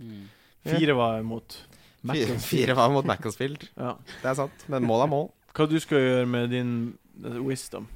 [0.00, 0.28] Mm.
[0.64, 1.66] Fire var mot
[2.12, 3.68] fire, fire var mot Macclesfield.
[3.74, 3.96] Ja.
[4.22, 4.64] Det er sant.
[4.66, 5.28] Men mål er mål.
[5.54, 6.72] Hva du skal gjøre med din
[7.22, 7.86] eh, wisdom?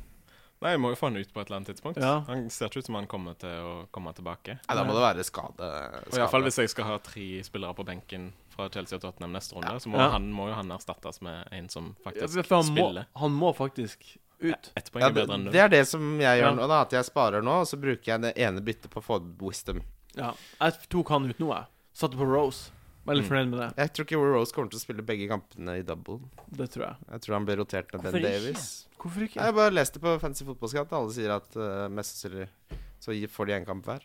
[0.60, 1.98] Nei, jeg må jo få han ut på et eller annet tidspunkt.
[2.02, 2.16] Ja.
[2.26, 4.56] Han ser ikke ut som han kommer til å komme tilbake.
[4.66, 5.68] Nei, da må det være skade.
[6.08, 9.04] Og i hvert fall hvis jeg skal ha tre spillere på benken fra Chelsea og
[9.04, 10.08] Tottenham neste runde, så må, Ja.
[10.16, 13.06] han, må jo han erstattes med en som faktisk han, må, spiller.
[13.14, 14.02] han må faktisk
[14.40, 14.72] ut.
[14.74, 16.54] Ett poeng Ja, er bedre enn det er det som jeg gjør Ja.
[16.54, 16.80] nå, da.
[16.82, 19.80] At jeg sparer nå, og så bruker jeg det ene byttet på å få wisdom.
[20.16, 20.32] Ja.
[20.60, 21.66] Jeg tok han ut nå, jeg.
[21.94, 22.70] Satte på Rose.
[23.08, 23.28] Veldig Mm.
[23.28, 23.68] fornøyd med det.
[23.80, 26.20] Jeg tror ikke Rose kommer til å spille begge kampene i double.
[26.52, 26.96] Det tror jeg.
[27.10, 28.32] Jeg tror han blir rotert med Hvorfor Ben ikke?
[28.38, 28.66] Davies.
[28.98, 29.40] Hvorfor ikke?
[29.40, 30.92] Jeg bare leste på Fancy Football Scout.
[30.92, 32.48] Alle sier at uh, mest sannsynlig
[33.00, 34.02] så gi- får de én kamp hver.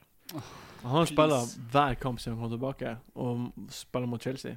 [0.84, 1.42] Han har spilla
[1.74, 4.56] hver kamp siden han kom tilbake, og spiller mot Chelsea.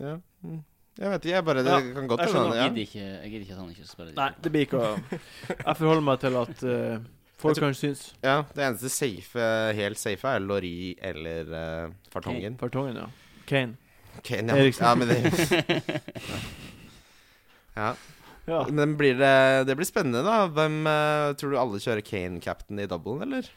[0.00, 0.16] Ja.
[0.44, 0.62] Mm.
[0.96, 2.40] Jeg vet ikke, jeg bare Det Ja, kan godt jeg hende.
[2.40, 2.54] skjønner.
[2.56, 2.68] Jeg Ja.
[2.68, 4.12] gidder ikke, jeg gidder ikke at han ikke spiller.
[4.16, 4.88] Nei, det blir ikke å
[5.66, 7.04] Jeg forholder meg til at uh,
[7.36, 11.90] folk Jeg tror- kanskje syns ja, det eneste safe, helt safe er Lori eller uh,
[12.10, 12.56] Fartongen.
[12.56, 13.06] Fartongen, ja.
[13.46, 13.76] Kane.
[14.26, 14.64] Kane, ja.
[14.64, 14.86] Eriksen.
[14.86, 16.02] ja, men det
[17.76, 17.90] Ja.
[18.46, 18.62] Ja.
[18.70, 20.46] Men blir det Det blir spennende, da.
[20.48, 23.48] Hvem eh, Tror du alle kjører Kane-captain i doublen, eller?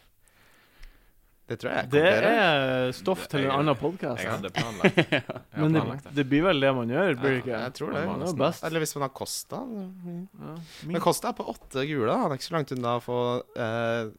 [1.49, 2.87] Det tror jeg jeg Det kommer til å gjøre.
[2.89, 4.21] er stoff til en annen podkast.
[4.21, 6.11] Jeg hadde planlagt, jeg har Men det, planlagt det.
[6.19, 7.53] det blir vel det man gjør, blir det ikke?
[7.55, 8.03] Ja, jeg tror det.
[8.05, 8.65] Man er best.
[8.69, 9.61] Eller hvis man har Costa.
[9.65, 10.53] Ja.
[10.91, 12.17] Men Costa er på åtte gule.
[12.21, 13.17] Han er ikke så langt unna å få
[13.65, 14.11] eh,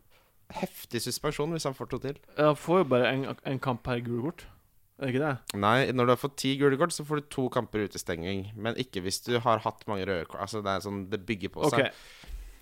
[0.58, 2.18] heftig suspensjon hvis han får to til.
[2.40, 4.46] Han får jo bare en, en kamp per gule kort.
[5.00, 5.60] Er det ikke det?
[5.62, 8.50] Nei, når du har fått ti gule kort, så får du to kamper utestenging.
[8.54, 10.42] Men ikke hvis du har hatt mange røde kort.
[10.44, 11.86] Altså, det er sånn Det bygger på seg.
[11.88, 11.92] seg.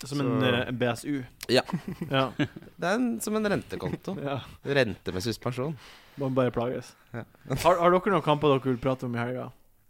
[0.07, 1.25] Som en, Så- eh, en BSU.
[1.51, 1.63] Ja.
[2.17, 2.29] ja.
[2.39, 4.15] Det er en, som en rentekonto.
[4.29, 4.37] ja.
[4.65, 5.75] Rente med suspensjon.
[6.23, 6.93] Man bare plages.
[7.13, 7.25] Ja.
[7.65, 9.49] har, har dere noen kamper dere vil prate om i helga?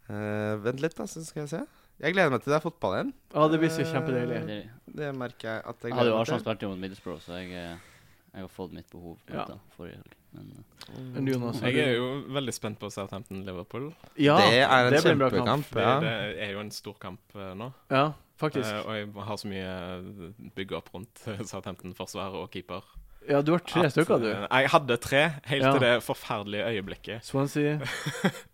[0.09, 1.61] Uh, vent litt, da, så skal jeg se.
[2.01, 3.13] Jeg gleder meg til det er fotball igjen.
[3.35, 4.41] Ja, det blir så kjempedeilig.
[4.49, 4.59] Det,
[4.97, 6.49] Det merker jeg at jeg jeg hadde gleder jo meg Arsenal til.
[6.55, 7.98] spilt mot Middlesbrough, så jeg, eh,
[8.35, 9.45] jeg har fått mitt behov Ja.
[9.49, 10.15] da, forrige helg.
[10.33, 11.61] Men uh, Men Jonas?
[11.63, 13.93] Jeg er jo veldig spent på Southampton-Liverpool.
[14.19, 15.65] ja, det er en det blir bra kamp.
[15.65, 15.71] kjempekamp.
[15.75, 16.01] Det, Ja.
[16.01, 17.73] det er jo en stor kamp uh, nå.
[17.91, 18.69] Ja, faktisk.
[18.69, 22.85] Uh, og jeg har så mye bygg opp rundt Southampton-forsvar og keeper.
[23.29, 24.27] Ja, du har tre at, stykker, du.
[24.33, 25.73] eh, Jeg hadde tre, helt Ja.
[25.75, 27.25] til det forferdelige øyeblikket.
[27.27, 27.75] Swansea,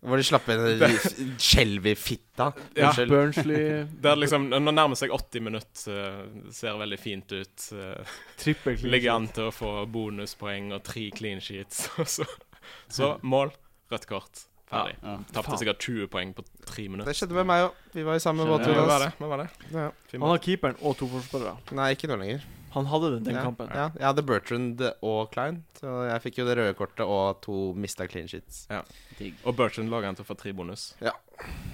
[0.03, 0.65] Hvor de slapp inn
[1.47, 2.49] skjelv i fitta.
[2.75, 2.89] Ja.
[2.89, 3.09] Unnskyld.
[3.13, 3.63] Burnsley,
[4.03, 7.69] Det er liksom, det nærmer seg 80 minutter, eh, ser veldig fint ut.
[7.71, 11.87] eh, trippel clean Ligger an til å få bonuspoeng og tre clean sheets.
[12.17, 12.25] Så,
[12.89, 13.51] så mål,
[13.93, 14.39] rødt kort,
[14.71, 14.95] ferdig.
[15.03, 15.15] ja.
[15.35, 17.11] Tapte sikkert 20 poeng på tre minutter.
[17.11, 17.75] Det skjedde med meg òg.
[17.93, 18.65] Vi var i samme båt.
[18.65, 19.11] Ja, hva var det?
[19.21, 19.47] Hva var det?
[19.71, 19.87] Ja.
[20.15, 21.53] Han har keeperen og to forsvarere.
[21.77, 22.41] Nei, ikke nå lenger.
[22.75, 23.43] Han hadde den, den ja.
[23.47, 23.69] kampen.
[23.71, 27.59] Ja, jeg hadde Bertrand og Klein, så jeg fikk jo det røde kortet og to
[27.79, 28.65] mista clean sheets.
[28.71, 28.81] Ja.
[29.47, 30.89] Og Bertrand laga en til å få tre bonus.
[31.03, 31.15] Ja.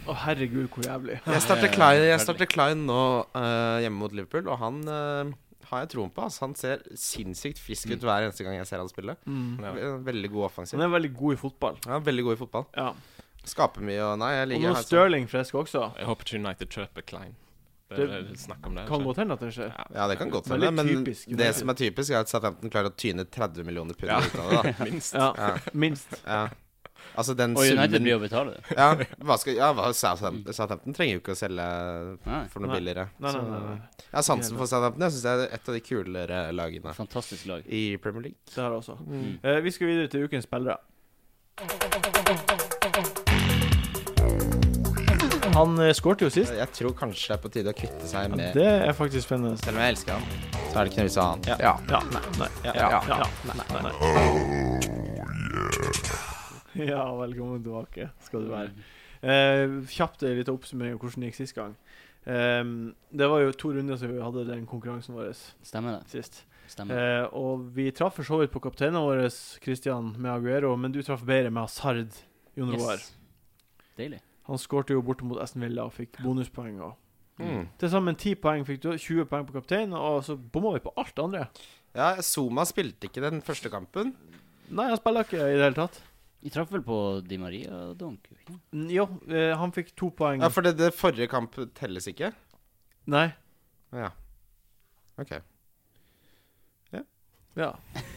[0.05, 1.19] Å, herregud, hvor jævlig.
[1.25, 3.01] Jeg starter Klein, jeg starter Klein nå
[3.33, 6.25] uh, hjemme mot Liverpool, og han, uh, har jeg troen på.
[6.27, 9.17] Altså, han ser sinnssykt frisk ut hver eneste gang jeg ser han spille.
[9.25, 10.05] Mm.
[10.07, 10.77] Veldig god offensiv.
[10.77, 11.81] Han er veldig god i fotball.
[11.87, 12.67] Ja, veldig god i fotball.
[12.77, 12.91] Ja.
[13.47, 14.73] Skaper mye og Nei, jeg Og nå.
[14.85, 15.87] Stirling frisk også.
[15.97, 17.33] Jeg håper ikke United kjøper Klein.
[17.97, 18.88] Det, snakk om det.
[18.88, 19.71] Kan godt hende at det skjer.
[19.95, 20.08] Ja.
[20.08, 22.95] Det kan godt hende, men typisk det som er typisk, er at Southampton klarer å
[22.95, 24.19] tyne 30 millioner pund Ja.
[24.23, 24.75] ut av det.
[24.91, 25.13] Minst.
[25.15, 25.32] Ja.
[25.38, 26.21] Ja, minst.
[26.25, 26.43] ja.
[27.17, 28.75] Altså, den Og United summen blir å betale det.
[28.77, 28.93] Ja,
[29.25, 31.65] hva skal, ja hva, Southampton, Southampton trenger jo ikke å selge
[32.23, 32.43] Nei.
[32.54, 32.77] for noe Nei.
[32.80, 33.08] billigere.
[33.19, 33.60] Nei, nei, nei.
[33.65, 34.06] nei.
[34.06, 35.04] Jeg har sansen for Southampton.
[35.08, 37.65] Jeg syns det er et av de kulere lagene Fantastisk lag.
[37.67, 38.39] i Premier League.
[38.47, 38.95] Det har jeg også.
[39.04, 39.27] Mm.
[39.43, 40.77] Uh, vi skal videre til ukens spillere.
[45.51, 46.53] Han skåret jo sist.
[46.55, 49.57] Jeg tror kanskje det er på tide å kvitte seg med Det er faktisk spennende.
[49.59, 50.23] Selv om jeg elsker han,
[50.71, 51.41] så er det ikke noe vits i å ha han.
[51.49, 51.57] Ja.
[51.59, 51.99] Ja.
[52.15, 52.23] Nei.
[52.39, 52.49] Nei.
[52.63, 52.73] Ja.
[52.79, 52.87] Ja.
[53.11, 53.27] Ja.
[53.49, 53.55] Nei.
[53.59, 53.81] Nei.
[53.89, 53.93] Nei.
[56.71, 58.69] Ja, velkommen tilbake skal du være.
[59.19, 61.73] Eh, kjapt en liten oppsummering av hvordan det gikk sist gang.
[62.23, 62.71] Um,
[63.11, 65.33] det var jo to runder som vi hadde den konkurransen vår
[65.67, 66.07] Stemmer det.
[66.13, 66.45] sist.
[66.71, 66.95] Stemmer.
[66.95, 69.25] Uh, og vi traff for så vidt på kapteinen vår,
[69.59, 72.15] Christian med Aguero, men du traff bedre med Hazard,
[72.55, 73.01] Jon Roar.
[73.03, 73.11] Yes.
[73.99, 74.23] Deilig.
[74.49, 76.80] Han skårte jo borte mot Aston Villa og fikk bonuspoeng.
[76.82, 76.95] Og.
[77.41, 77.67] Mm.
[77.82, 80.93] Til sammen 10 poeng fikk du, 20 poeng på kaptein, og så bomma vi på
[80.97, 81.43] alt det andre.
[81.95, 84.13] Ja, Zuma spilte ikke den første kampen.
[84.71, 85.99] Nei, han spiller ikke i det hele tatt.
[86.41, 88.01] Vi traff vel på Di Maria og?
[88.73, 90.41] N- Jo, eh, han fikk to poeng.
[90.41, 92.32] Ja, For det, det forrige kamp telles ikke?
[93.12, 93.27] Nei.
[93.93, 94.10] Ja.
[95.21, 95.36] OK.
[97.59, 97.73] Ja.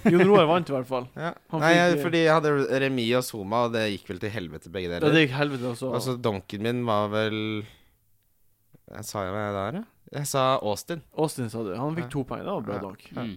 [0.07, 1.09] Jon Roar vant i hvert fall.
[1.17, 1.33] Ja.
[1.59, 4.93] Nei, fikk- fordi jeg hadde remis og Zuma, og det gikk vel til helvete, begge
[4.93, 5.91] Ja, det gikk helvete også.
[5.97, 7.65] Altså, donken min var vel
[8.95, 9.85] Jeg Sa jeg hva jeg der, ja?
[10.21, 11.01] Jeg sa Austin.
[11.19, 11.75] Austin sa du.
[11.75, 12.13] Han fikk Ja.
[12.13, 12.45] to poeng.
[12.45, 12.81] Det var bra Ja.
[12.81, 13.03] donk.
[13.17, 13.37] Mm.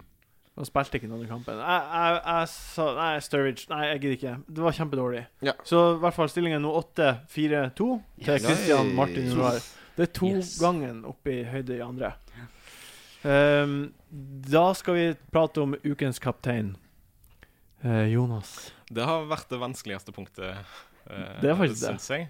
[0.58, 1.54] Han spilte ikke den andre kampen.
[1.56, 3.66] Jeg, jeg, jeg sa Nei, Sturridge.
[3.70, 4.44] Nei, jeg gidder ikke.
[4.54, 5.26] Det var kjempedårlig.
[5.42, 5.52] Ja.
[5.64, 7.74] Så i hvert fall stillingen nå 8-4-2
[8.22, 8.42] til Yes.
[8.44, 9.58] Christian Martin Roar.
[9.96, 10.58] Det er to Yes.
[10.60, 12.12] gangen oppe i høyde i andre.
[13.26, 13.92] Ehm,
[14.48, 16.76] da skal vi prate om ukens kaptein.
[17.84, 18.72] Uh, Jonas.
[18.90, 20.56] Det har vært det vanskeligste punktet,
[21.06, 21.92] uh, Det er faktisk det.
[21.92, 22.28] syns jeg.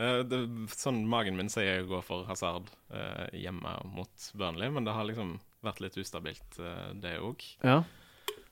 [0.00, 0.40] Uh, det,
[0.74, 5.06] sånn Magen min sier å gå for Hazard uh, hjemme mot Burnley, men det har
[5.06, 6.56] liksom vært litt ustabilt,
[7.02, 7.42] det òg.
[7.62, 7.82] Ja.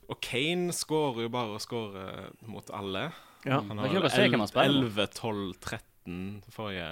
[0.08, 3.06] Og Kane skårer jo bare og skårer mot alle.
[3.46, 3.62] ja.
[3.64, 4.92] Han har er ikke noe å se hvem han spiller mot.
[4.92, 6.90] 11, 12, 13 forrige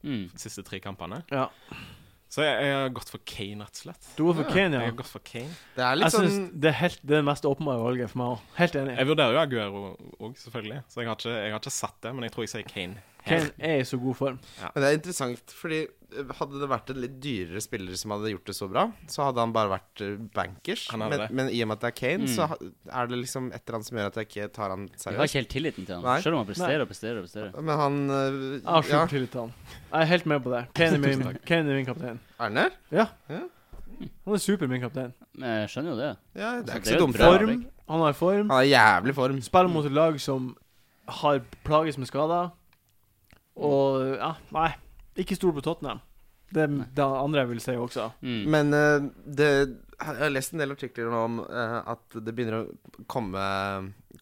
[0.00, 0.30] Mm.
[0.40, 1.22] siste tre kampene.
[1.30, 1.50] ja.
[2.30, 4.08] Så jeg, jeg har gått for Kane, rett og slett.
[4.14, 4.84] Du går for Kane, ja.
[4.84, 5.50] Jeg har gått for Kane.
[5.74, 8.12] Det er Jeg litt synes sånn det er helt, det er det mest åpenbare valget
[8.12, 8.44] for meg òg.
[8.60, 8.94] Helt enig.
[9.00, 9.82] Jeg vurderer jo Aguero
[10.20, 10.78] òg, selvfølgelig.
[10.92, 13.02] Så jeg har, ikke, jeg har ikke sett det, men jeg tror jeg sier Kane.
[13.26, 14.38] Kane er i så god form.
[14.62, 18.30] Men det er interessant, fordi eh, hadde det vært en litt dyrere spiller som hadde
[18.32, 20.86] gjort det så bra, så hadde han bare vært eh, bankers.
[20.96, 22.32] Men, men i og med at det er Kane, Mm.
[22.34, 25.06] så er det liksom et eller annet som gjør at jeg ikke tar han seriøst.
[25.10, 26.04] Jeg har ikke helt tilliten til han.
[26.08, 26.16] Nei.
[26.24, 27.54] Selv om han presterer og presterer og presterer.
[27.60, 29.54] Men han uh, Jeg har Ja, tillit til han.
[29.92, 30.62] Jeg er helt med på det.
[30.80, 32.20] Kane er min, Kane er min kaptein.
[32.38, 32.70] er han der?
[32.90, 33.06] Ja.
[33.28, 33.42] Ja.
[34.24, 35.12] Han er super min kaptein.
[35.36, 36.10] Men jeg skjønner jo det.
[36.34, 37.16] Ja, det Altså, er ikke det er så dumt.
[37.20, 37.66] Form.
[37.90, 38.48] Han har form.
[38.48, 39.40] Han har jævlig form.
[39.44, 40.56] Spiller mot et lag som
[41.20, 42.50] har plages med skader.
[43.66, 44.70] Og ja, nei.
[45.20, 46.00] Ikke stol på Tottenham.
[46.50, 48.08] Det er det andre jeg vil si også.
[48.26, 48.40] Mm.
[48.50, 49.50] Men uh, det
[50.00, 53.42] Jeg har lest en del artikler nå om uh, at det begynner å komme,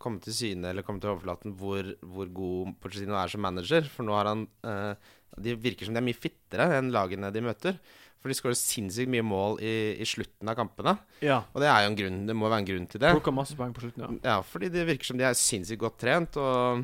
[0.02, 3.88] komme til syne, eller komme til overflaten, hvor, hvor god Pochettino er som manager.
[3.92, 4.92] For nå har han uh,
[5.38, 7.80] De virker som de er mye fittere enn lagene de møter.
[8.18, 10.96] For de skårer sinnssykt mye mål i, i slutten av kampene.
[11.22, 11.44] Ja.
[11.54, 13.12] Og det er jo en grunn Det må være en grunn til det.
[13.14, 14.32] Plukka masse poeng på slutten, ja.
[14.34, 16.36] Ja, fordi det virker som de er sinnssykt godt trent.
[16.42, 16.82] Og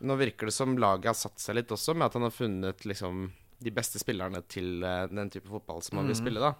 [0.00, 2.84] nå virker det som laget har satt seg litt også, med at han har funnet
[2.88, 6.22] liksom de beste spillerne til eh, den type fotball som han vil Mhm.
[6.22, 6.40] spille.
[6.40, 6.54] da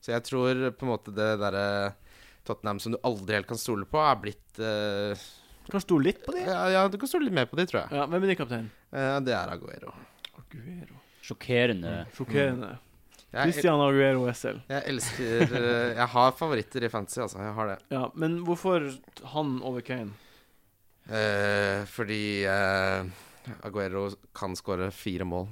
[0.00, 1.94] Så jeg tror på en måte det derre
[2.46, 6.32] Tottenham som du aldri helt kan stole på, er blitt Du Kan stole litt på
[6.32, 6.46] det.
[6.46, 7.90] ja, ja, du kan stole litt mer på de, tror jeg.
[7.98, 8.70] Ja, Hvem er din kaptein?
[8.94, 9.92] Uh, det er Aguero.
[10.38, 11.00] Aguero.
[11.26, 12.06] Sjokkerende.
[12.14, 12.78] Sjokkerende.
[12.78, 12.82] Mm.
[13.50, 14.60] Christian Aguero SL.
[14.70, 15.50] jeg elsker
[15.98, 17.38] Jeg har favoritter i fantasy, altså.
[17.42, 17.78] Jeg har det.
[17.90, 18.86] Ja, men hvorfor
[19.34, 20.12] han over Kane?
[21.06, 23.04] Eh, fordi eh,
[23.64, 25.46] Aguero kan skåre fire mål.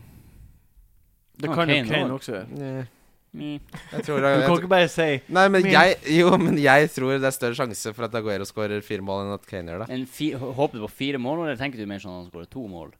[1.38, 2.32] Det kan jo Kane også.
[2.32, 2.86] gjøre.
[3.34, 3.58] Mm.
[3.90, 7.18] Jeg tror Du kan ikke bare si Nei, men Men- jeg Jo, men jeg tror
[7.18, 9.88] det er større sjanse for at Aguero skårer fire mål enn at Kane gjør det.
[9.90, 12.50] En fi håper du på fire mål, eller tenker du mer sånn at han skårer
[12.50, 12.92] to mål?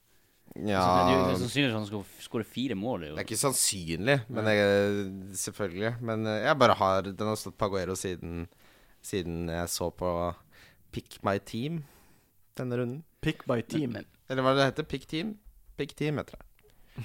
[0.57, 3.01] Ja Altså, det er sannsynlig at han skal skåre fire mål.
[3.09, 6.01] jo- Det er ikke sannsynlig, men jeg, selvfølgelig.
[6.03, 8.49] Men eh, jeg bare har Den har stått på Aguero siden,
[9.03, 10.35] siden jeg så på
[10.91, 11.85] Pick my team
[12.57, 13.03] denne runden.
[13.21, 13.93] pick by team.
[13.99, 14.85] Men, Eller hva det heter?
[14.89, 15.37] Pick team?
[15.77, 17.05] Pick team heter det.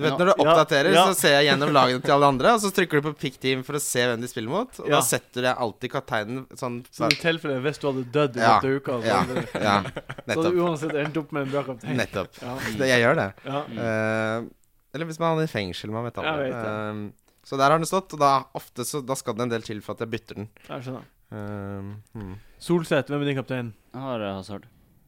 [0.00, 1.02] Du vet Når du oppdaterer, ja.
[1.10, 3.60] så ser jeg gjennom lagene til alle andre, og så trykker du på pick team
[3.66, 4.94] for å se hvem de spiller mot, og Ja.
[4.96, 8.54] da setter jeg alltid kapteinen sånn Så i tilfelle hvis du hadde dødd i Ja,
[8.64, 9.74] uker, så Ja, hadde, ja
[10.24, 11.98] så hadde du uansett endt opp med en bra kaptein.
[12.00, 12.40] Nettopp.
[12.40, 12.54] Ja.
[12.80, 13.28] Jeg gjør det.
[13.44, 13.60] Ja.
[13.84, 14.48] Eh,
[14.94, 16.48] eller hvis man er i fengsel, man vet aldri.
[16.48, 17.02] Eh,
[17.44, 19.82] Så der har den stått, og da, ofte så, da skal det en del til
[19.84, 20.48] for at jeg bytter den.
[20.70, 21.04] Jeg skjønner.
[21.30, 22.34] Um, hmm.
[22.58, 23.72] Solseth, hvem er din kaptein?
[23.94, 24.64] Jeg har eh, Hazard.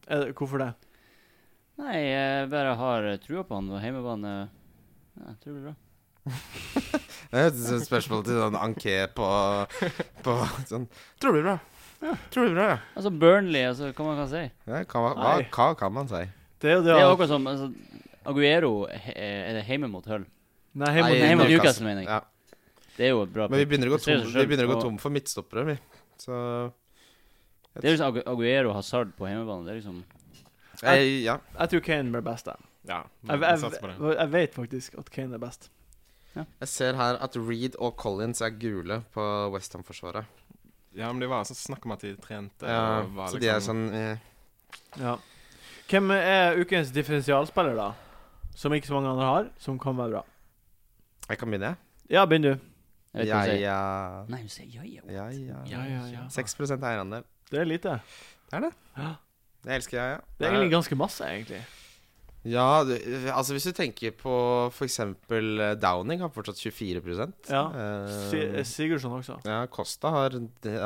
[0.06, 0.68] Er det, hvorfor det?
[1.82, 4.34] Nei, jeg bare har eh, trua på han og hjemmebane.
[5.18, 5.78] Ja, jeg tror det blir bra.
[7.32, 9.26] Det er et spørsmål til sånn anké på,
[10.22, 10.34] på
[10.68, 10.82] sånn
[11.16, 11.54] Tror det blir bra.
[12.04, 12.76] Ja, Tror det blir bra, ja.
[12.92, 14.42] Altså Burnley, altså, hva man kan si.
[14.68, 15.46] ja hva, hva, Nei.
[15.56, 16.20] hva kan man si?
[16.60, 17.70] Det er jo Det det er at akkurat som altså,
[18.28, 20.28] Aguero he, er det hjemme mot Hull.
[20.76, 21.56] Nei, hjemme Nei, mot hjemme mot Newcastle.
[21.56, 22.12] Newcastle, mener jeg.
[22.12, 22.60] Ja.
[22.92, 24.36] Det er jo et bra Men vi begynner å gå Det sier tom, seg vi
[24.36, 24.52] selv.
[24.52, 25.78] begynner å gå Og tom for midtstoppere, vi.
[26.18, 26.72] Så
[27.74, 29.64] Det er liksom Aguero og Hazard på hjemmebane.
[29.66, 30.04] Det er liksom
[30.82, 31.36] jeg, Ja.
[31.58, 32.46] Jeg tror Kane blir best.
[32.46, 32.56] Jeg,
[32.88, 35.70] Ja, jeg, jeg, jeg vet faktisk at Kane er best.
[36.34, 40.24] Jeg ser her at Reed og Collins er gule på Westham-forsvaret.
[40.96, 42.66] Ja, men det var så snakk om at de trente.
[42.66, 44.18] Ja, var så de er liksom- sånn eh,
[44.98, 45.16] Ja.
[45.88, 47.92] Hvem er ukens differensialspiller, da?
[48.54, 50.22] Som ikke så mange andre har, som kan være bra.
[51.28, 51.76] Jeg kan begynne, jeg.
[52.10, 52.58] Ja, begynn du.
[53.12, 54.24] Jeg Ja, ja.
[54.32, 55.02] Nei, hun sier ja, ja.
[55.10, 55.60] Ja, ja.
[55.68, 56.24] Ja, ja, ja.
[56.32, 57.26] 6 eierandel.
[57.50, 57.98] Det er lite.
[58.48, 58.72] Det er det.
[58.96, 59.12] Ja.
[59.66, 60.20] Jeg elsker ja, ja.
[60.38, 61.60] Det er egentlig ganske masse, egentlig.
[62.42, 62.96] Ja, du,
[63.30, 64.32] altså hvis du tenker på
[64.72, 64.96] f.eks.
[65.78, 67.60] Downing har fortsatt 24 Ja.
[67.70, 69.36] uh, Sigurdsson også.
[69.46, 70.34] Ja, Costa har,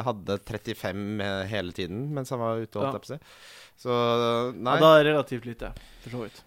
[0.04, 2.76] hadde 35 med hele tiden mens han var ute.
[2.76, 2.90] Ja.
[2.92, 3.20] På å.
[3.80, 3.94] Så
[4.52, 4.76] nei.
[4.76, 6.42] Ja, da er det relativt lite, for så vidt.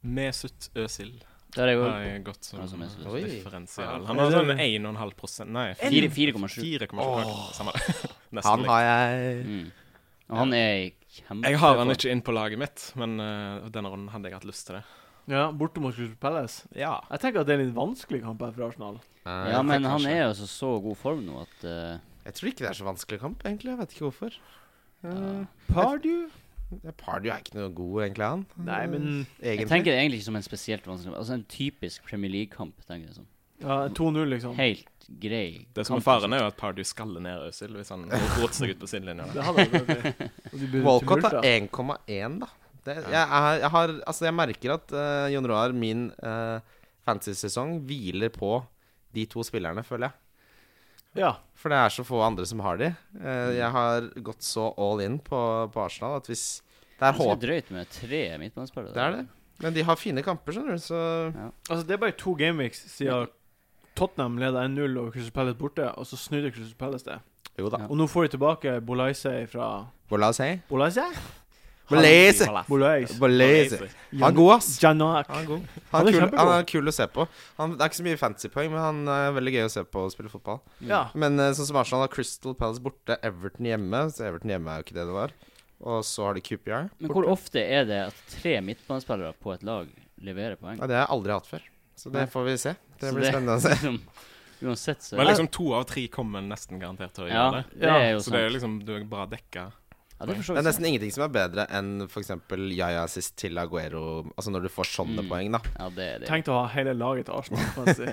[0.00, 1.18] Mesut Özil
[1.56, 3.22] Der er jeg har jeg gått som som Oi.
[3.26, 4.06] differensial.
[4.06, 6.60] Han har sånn 1,5 prosent Nei, 4,7.
[6.62, 6.94] 4,7.
[7.02, 7.52] Åh.
[7.56, 7.94] Samme det.
[8.38, 9.68] Nesten han har jeg Mm.
[10.30, 11.48] Og han er kjempe...
[11.50, 14.46] Jeg har han ikke inn på laget mitt, men uh, denne runden hadde jeg hatt
[14.46, 14.84] lyst til det.
[15.30, 16.68] Ja, Borte mot Crystal Palace.
[16.78, 17.00] Ja.
[17.10, 19.00] Jeg tenker at det er litt vanskelig kamp her for Arsenal.
[19.24, 20.12] Eh, Ja, men han kanskje.
[20.14, 21.98] er jo så, så god form nå at uh...
[22.28, 23.72] Jeg tror ikke det er så vanskelig kamp, egentlig.
[23.72, 24.38] Jeg vet ikke hvorfor.
[25.02, 26.28] Uh, Pardew?
[27.00, 28.46] Pardew er ikke noe god, egentlig, han.
[28.66, 29.10] Nei, men
[29.42, 33.10] Jeg tenker det egentlig ikke som en spesielt vanskelig Altså en typisk Premier League-kamp, tenker
[33.10, 33.28] jeg sånn.
[33.64, 34.54] ja, 2-0, liksom.
[34.58, 38.06] Helt grei Det som er faren, er jo at Pardew skaller ned Øzil hvis han
[38.06, 39.26] roter seg ut på sidelinja.
[40.86, 42.50] Walcott er 1,1, da.
[42.80, 43.12] Det, jeg,
[43.60, 46.62] jeg, har, altså jeg merker at uh, Jon Roar, min uh,
[47.04, 48.54] fantasy-sesong, hviler på
[49.12, 50.16] de to spillerne, føler jeg.
[51.18, 51.34] Ja.
[51.58, 52.92] For det er så få andre som har de.
[53.20, 55.40] Eh, jeg har gått så all in på,
[55.74, 56.62] på Arsenal at hvis
[57.00, 57.40] Det er håp.
[57.42, 58.94] drøyt med tre midtbanespillere.
[58.94, 59.26] Det er det.
[59.60, 61.00] Men de har fine kamper, skjønner du, så
[61.68, 63.28] Altså, det er bare to gameweeks siden
[63.98, 67.18] Tottenham leda 1-0 over Crystal Palace borte, og så snudde Crystal Palace det.
[67.58, 67.82] Jo da.
[67.82, 67.90] Ja.
[67.90, 69.66] Og nå får de tilbake Bolaise fra
[70.08, 70.60] Bolaisei la?
[70.70, 71.04] Bolaise?
[71.90, 72.46] Blaze!
[72.68, 73.18] Bolese.
[73.20, 73.78] Blaze.
[74.14, 74.70] Han er god, ass.
[74.82, 75.28] Janak.
[75.30, 75.68] Han er god.
[75.90, 77.26] Han er kul, han er kul å se på.
[77.58, 80.04] Han, det er ikke så mye fancy-poeng, men han er veldig gøy å se på
[80.06, 80.60] å spille fotball.
[80.86, 81.02] Ja.
[81.18, 84.04] Men eh, sånn som Arsenal har Crystal Palace borte, Everton hjemme.
[84.14, 85.34] Så Everton hjemme er jo ikke det det var.
[85.80, 86.90] Og så har de QPR.
[87.00, 89.88] Men hvor ofte er det at tre midtbanespillere på et lag
[90.20, 90.76] leverer poeng?
[90.80, 91.64] Ja, det har jeg aldri hatt før.
[92.00, 92.74] Så det får vi se.
[93.00, 93.72] Det blir blir spennende å se.
[93.76, 93.96] liksom,
[94.60, 97.80] uansett, så Men liksom to av tre kommer nesten garantert til å Ja, gjøre det.
[97.80, 99.70] det er jo Så det er liksom du er bra dekka.
[100.20, 102.30] Ja, det Det er nesten ingenting som er bedre enn f.eks.
[102.76, 104.26] Yaya sist til Aguero.
[104.36, 105.28] Altså når du får sånne Mm.
[105.30, 105.60] poeng, da.
[105.78, 106.28] Ja, det er det.
[106.28, 107.94] Tenk å ha hele laget til Arsenal.
[107.96, 108.10] si.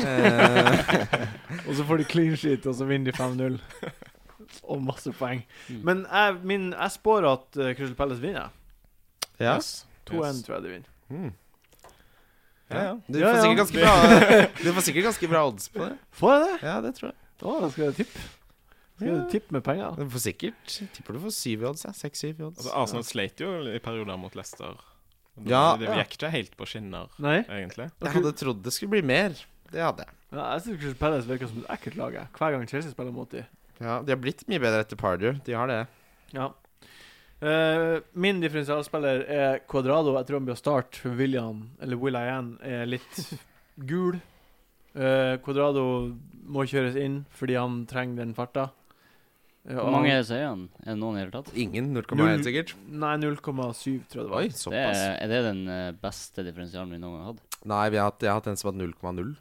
[0.00, 0.96] Eh,
[1.68, 3.60] og så får de clean sheet, og så vinner de 5-0.
[4.64, 5.44] Og masse poeng.
[5.68, 5.82] Mm.
[5.84, 8.48] Men jeg, min, jeg spår at uh, Crystal Palace vinner.
[9.38, 9.56] ja.
[9.56, 9.84] Yes.
[10.08, 10.42] 2-1 Yes.
[10.46, 10.90] tror jeg de vinner.
[11.12, 11.32] Mm.
[12.72, 12.92] Ja, ja.
[13.06, 13.42] Du, Ja, får ja.
[13.42, 15.96] sikkert ganske bra, du får sikkert ganske bra odds på det.
[16.16, 16.56] Får jeg det?
[16.66, 17.18] Ja, det tror jeg.
[17.42, 18.20] Da skal jeg tippe.
[19.00, 19.24] Ja.
[19.32, 19.96] tippe med penger?
[19.96, 21.84] For får sikkert Tipper du får syv i odds.
[21.88, 21.92] Ja.
[21.96, 22.60] Seks-syv i odds.
[22.60, 24.76] Altså, Arsenal sleit jo i perioder mot Leicester.
[25.48, 25.96] Ja, det ja.
[26.02, 27.38] gikk ikke helt på skinner, Nei?
[27.48, 27.88] egentlig.
[28.04, 29.32] Jeg hadde trodd det skulle bli mer.
[29.72, 30.16] Det hadde jeg.
[30.32, 32.18] Ja, jeg syns Crystal Palace virker som et ekkelt lag.
[32.36, 33.48] Hver gang Chelsea spiller mot dem.
[33.80, 35.40] Ja, De har blitt mye bedre etter Pardew.
[35.46, 35.80] De har det.
[36.36, 36.50] Ja.
[37.42, 40.14] Uh, min differensialspiller er Cuadrado.
[40.18, 43.18] Jeg tror han blir å starte, for William, eller Will Ian, er litt
[43.90, 44.20] gul.
[44.94, 45.84] Uh, Cuadrado
[46.52, 48.68] må kjøres inn fordi han trenger den farta.
[49.62, 50.62] Eh, Hvor mange er det som er igjen?
[50.82, 51.50] Er det noen i det hele tatt?
[51.54, 52.72] Ingen 0,1 sikkert.
[52.90, 54.38] Nei, 0,7 tror jeg det var.
[54.40, 55.02] Oi, Det såpass.
[55.04, 57.60] er, er det den eh, beste differensialen vi noen gang har hatt?
[57.70, 59.36] Nei, vi har hatt, jeg har hatt en som har 0,0.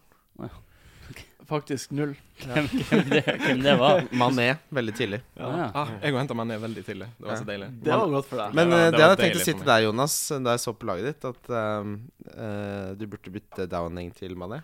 [1.51, 2.13] Faktisk null.
[2.45, 4.05] Hvem, hvem, det, hvem det var?
[4.21, 5.19] Mané, veldig tidlig.
[5.35, 5.49] Ja.
[5.75, 7.09] Ah, jeg henta Mané veldig tidlig.
[7.17, 7.67] Det var så deilig.
[7.83, 8.53] Det var godt for deg.
[8.55, 10.63] Men Det eh, det det hadde jeg tenkt å si til deg, Jonas, da jeg
[10.63, 11.97] så på laget ditt, at um,
[12.29, 14.61] uh, du burde bytte Downing til Mané.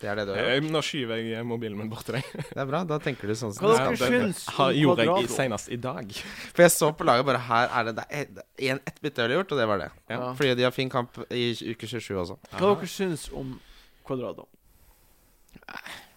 [0.00, 0.70] Det er det du har gjort.
[0.72, 2.24] Nå skyver jeg mobilen min bort til deg.
[2.32, 2.78] Det er bra.
[2.88, 4.10] Da tenker du sånn som Hva du dere skal.
[4.10, 6.12] det- syns om gjorde jeg i- senest i dag.
[6.54, 9.28] For jeg så på laget bare her er det, det er en, ett bytte jeg
[9.28, 9.90] har gjort, og det var det.
[10.08, 10.32] Ja.
[10.34, 12.38] Fordi de har fin kamp i uke 27 også.
[12.56, 13.58] Hva dere syns om
[14.06, 14.46] Quadrado?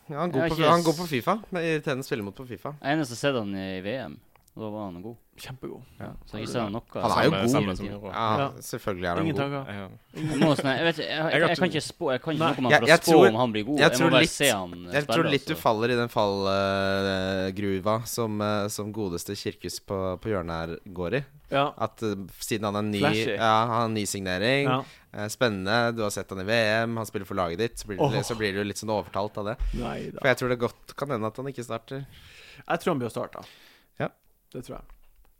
[0.10, 1.36] Ja, han, Jeg går på, ikke han går på Fifa.
[1.56, 2.74] Med irriterende spillemot på Fifa.
[2.82, 4.18] Jeg eneste har sett han i VM.
[4.56, 5.16] Og da var han god.
[5.34, 5.82] Kjempegod.
[6.30, 6.82] Så jeg han noe.
[6.94, 7.50] Han er jo god.
[7.50, 8.12] samme samme.
[8.14, 8.50] Ja, Ja.
[8.62, 9.44] selvfølgelig er han Ingen god.
[10.14, 12.62] Ingen Jeg, Jeg, jeg, vet, jeg, jeg, Jeg kan ikke- spå Jeg kan ikke noe
[12.62, 13.80] man for å jeg spå tror- om han blir god.
[13.80, 14.94] jeg Jeg, må bare litt- se han spille.
[14.94, 15.62] Jeg tror litt du altså.
[15.64, 21.24] faller i den fallgruva som, uh, som godeste Kirkus på, på hjørnet her går i.
[21.54, 21.66] Ja.
[21.78, 23.36] At uh, siden han er ny Flashy.
[23.36, 24.66] Ja, han har en ny signering.
[24.70, 24.80] ja.
[25.14, 25.96] eh, Spennende.
[25.96, 27.78] Du har sett han i VM, han spiller for laget ditt.
[27.82, 28.22] Så blir, du, Åh.
[28.24, 29.58] så blir du litt sånn overtalt av det.
[29.78, 30.20] Neida.
[30.22, 32.06] For jeg tror det godt kan hende at han ikke starter.
[32.68, 33.44] Jeg tror han blir å starte.
[34.00, 34.10] Ja.
[34.54, 34.86] Det tror jeg.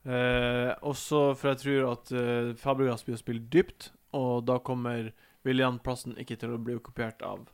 [0.06, 5.12] Eh, også for jeg tror at eh, Fabregas blir å spille dypt, og da kommer
[5.48, 7.46] William-plassen ikke til å bli okkupert av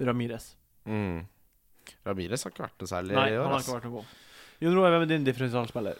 [0.00, 0.50] Ramires.
[0.88, 1.24] Mm.
[2.04, 4.12] Ramirez har ikke vært noe særlig Nei, i han har ikke vært noe god.
[4.60, 5.98] Jon Roar, hvem er din differensialspiller?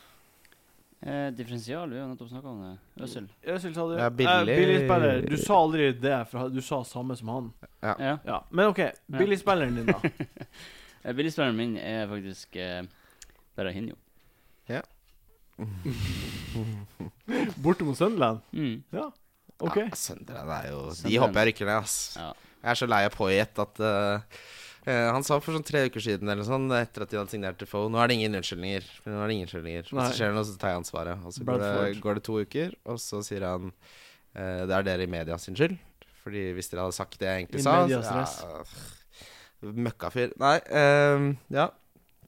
[1.00, 2.72] Eh, differensial, vi har nettopp snakka om det.
[3.06, 3.28] Øssel.
[3.54, 3.94] Øzil sa du.
[4.00, 5.20] Ja, billig- Eh, billig spiller.
[5.30, 7.52] Du sa aldri det, for du sa samme som han.
[7.80, 8.18] Ja.
[8.26, 10.00] Ja, Men OK, billigspilleren din, da?
[11.08, 12.82] Billig Billigspilleren min er faktisk eh,
[13.56, 13.94] Berahino.
[17.62, 18.40] Borte mot Sunderland?
[18.52, 18.82] Mm.
[18.94, 19.08] Ja.
[19.58, 19.76] OK.
[19.76, 21.96] Ja, Sunderland er jo De hopper håper jeg rykker ned, ass.
[22.18, 22.30] Ja.
[22.58, 24.38] Jeg er så lei av Poyet at uh,
[24.86, 27.58] eh, Han sa for sånn tre uker siden eller sånn, etter at de hadde signert
[27.60, 28.86] til Foe Nå er det ingen unnskyldninger.
[29.06, 29.90] Nå er det ingen unnskyldninger.
[29.90, 31.26] Hvis det skjer noe, så tar jeg ansvaret.
[31.26, 31.72] Og så går det,
[32.04, 33.72] går det to uker, og så sier han
[34.34, 35.76] eh, det er dere i media sin skyld.
[36.24, 38.62] Fordi hvis dere hadde sagt det jeg egentlig I sa så- ja,
[39.88, 40.34] Møkkafyr.
[40.38, 41.70] Nei, eh, ja.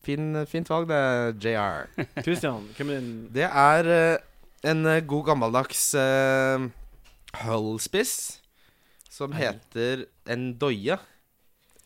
[0.05, 1.01] Fin, fint valg, det,
[1.45, 1.89] JR.
[2.25, 4.23] Christian, hvem er din Det er eh,
[4.71, 6.69] en eh, god gammeldags uh,
[7.45, 8.15] Hull-spiss
[9.11, 10.97] som heter Endoye.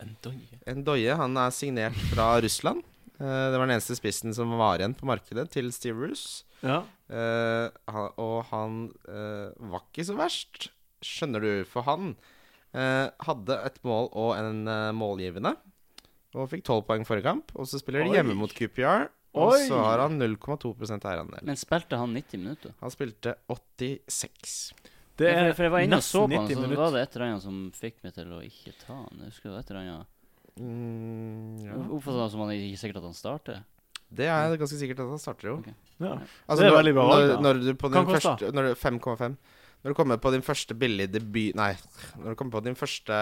[0.03, 0.59] en doie.
[0.69, 2.83] Ndoye han er signert fra Russland.
[3.19, 6.45] Eh, det var den eneste spissen som var igjen på markedet til Steve Roose.
[6.63, 6.83] Ja.
[7.09, 10.69] Eh, han, og han eh, var ikke så verst,
[11.05, 12.15] skjønner du, for han
[12.75, 15.55] eh, hadde et mål og en eh, målgivende.
[16.35, 17.53] Og fikk tolv poeng forrige kamp.
[17.55, 19.09] Og så spiller de hjemme mot QPR.
[19.35, 19.65] Og Oi.
[19.67, 21.43] så har han 0,2% eierandel.
[21.47, 22.75] Men spilte han 90 minutter?
[22.81, 24.73] Han spilte 86.
[25.19, 26.79] Det er for, for jeg var inne og så på han, så minutter.
[26.81, 29.21] var det et eller annet som fikk meg til å ikke ta han.
[29.23, 30.11] Jeg husker det var et eller annet
[30.55, 31.73] Mm, ja.
[31.75, 33.63] Jeg Oppfattet det som han ikke sikkert at han starter.
[34.15, 35.55] Det er ganske sikkert at han starter, jo.
[35.65, 35.75] Okay.
[35.99, 36.13] Ja.
[36.47, 39.35] Altså, Det er når, veldig bra når, når du på din første når du, 5,5
[39.83, 41.73] Når du kommer på din første billige debut Nei,
[42.21, 43.19] når du kommer på din første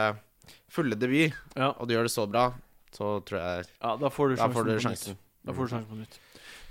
[0.72, 1.70] fulle debut, Ja.
[1.78, 2.50] og du gjør det så bra,
[2.92, 4.54] så tror jeg ja, da får du Da sjansen.
[4.56, 5.16] får du på sjansen.
[5.16, 5.28] nytt.
[5.48, 6.18] Da får du sjansen på nytt.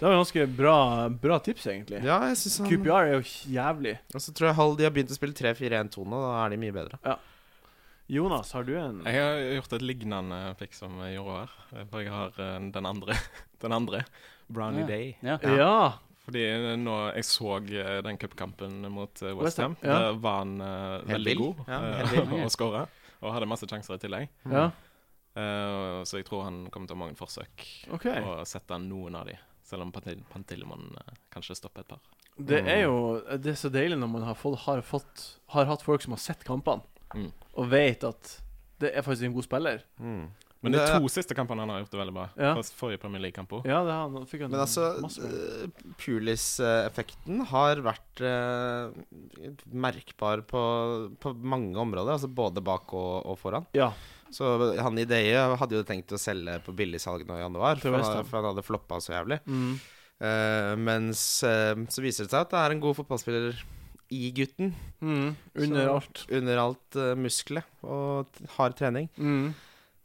[0.02, 0.76] Det var ganske bra,
[1.10, 2.00] bra tips, egentlig.
[2.04, 3.96] Ja, jeg synes han QPR er jo jævlig.
[4.16, 6.58] Og så tror jeg halv de har begynt å spille 3-4-1-2 nå, da er de
[6.64, 6.98] mye bedre.
[8.12, 11.52] Jonas, har du en Jeg har gjort et lignende pick som Joro her.
[11.78, 13.16] eh, For jeg har eh, den andre.
[13.62, 14.02] Den andre.
[14.50, 14.88] Brownie Ja.
[14.88, 15.18] Day.
[15.22, 15.38] Ja.
[15.44, 15.94] Ja.
[16.26, 20.00] Fordi eh, nå jeg så eh, den cupkampen mot uh, West Ham, Westham, ja.
[20.10, 21.44] der var han eh, Helt veldig vill.
[21.46, 22.44] god Ja, eh, helt vill.
[22.48, 22.84] og skåra.
[23.22, 24.30] Og hadde masse sjanser i tillegg.
[24.50, 24.72] ja.
[25.36, 27.64] Eh, så jeg tror han kommer til å ha mange forsøk
[27.96, 28.20] okay.
[28.20, 29.38] og sette noen av de.
[29.64, 32.02] Selv om Pantillemann Pantillimon eh, kanskje stopper et par.
[32.42, 35.24] Det er jo Det er så deilig når man har fått, har fått
[35.54, 37.28] Har hatt folk som har sett kampene, Mm.
[37.60, 38.38] og vet at
[38.80, 39.82] det er faktisk en god spiller.
[40.00, 40.30] Mm.
[40.64, 42.30] Men de Det- to siste kampene han har gjort det veldig bra.
[42.38, 42.54] Ja.
[42.62, 43.66] Forrige Premier League-kamp òg.
[43.66, 45.68] Ja, det har han fikk han Men altså, eh,
[45.98, 50.62] Pulis-effekten har vært eh, merkbar på,
[51.20, 52.14] på mange områder.
[52.14, 53.66] Altså både bak og, og foran.
[53.74, 53.92] Ja.
[54.32, 57.98] Så han i Deie hadde jo tenkt å selge på billigsalg nå i januar, for,
[57.98, 59.42] han, for han hadde floppa så jævlig.
[59.46, 59.74] Mm.
[60.22, 63.60] Uh, mens uh, så viser det seg at det er en god fotballspiller
[64.12, 64.74] i gutten.
[65.02, 65.36] Mm.
[65.66, 66.24] Under Så- alt.
[66.40, 69.10] Under alt uh, muskler og hard trening.
[69.18, 69.52] Mm.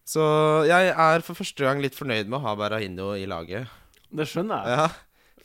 [0.06, 0.22] Så
[0.68, 3.66] jeg er for første gang litt fornøyd med å ha Berahino i laget.
[4.14, 4.78] Det skjønner jeg.
[4.78, 4.86] Ja,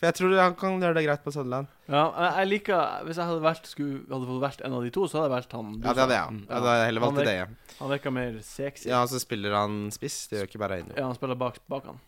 [0.02, 1.68] For jeg tror han kan gjøre det greit på Sunderland.
[1.86, 2.08] Ja,
[2.40, 5.20] jeg, liker Hvis jeg hadde vært skulle, hadde fått valgt en av de to, så
[5.20, 5.68] hadde jeg valgt han.
[5.76, 6.40] Ja, det hadde jeg.
[6.40, 6.46] Ja.
[6.48, 7.44] Jeg hadde heller valgt Han Ideie.
[7.78, 8.88] Han virker mer sexy.
[8.90, 10.16] Ja, og så spiller han spiss.
[10.32, 10.96] Det gjør ikke Berahino.
[10.98, 12.02] Ja, han spiller bak, bak han.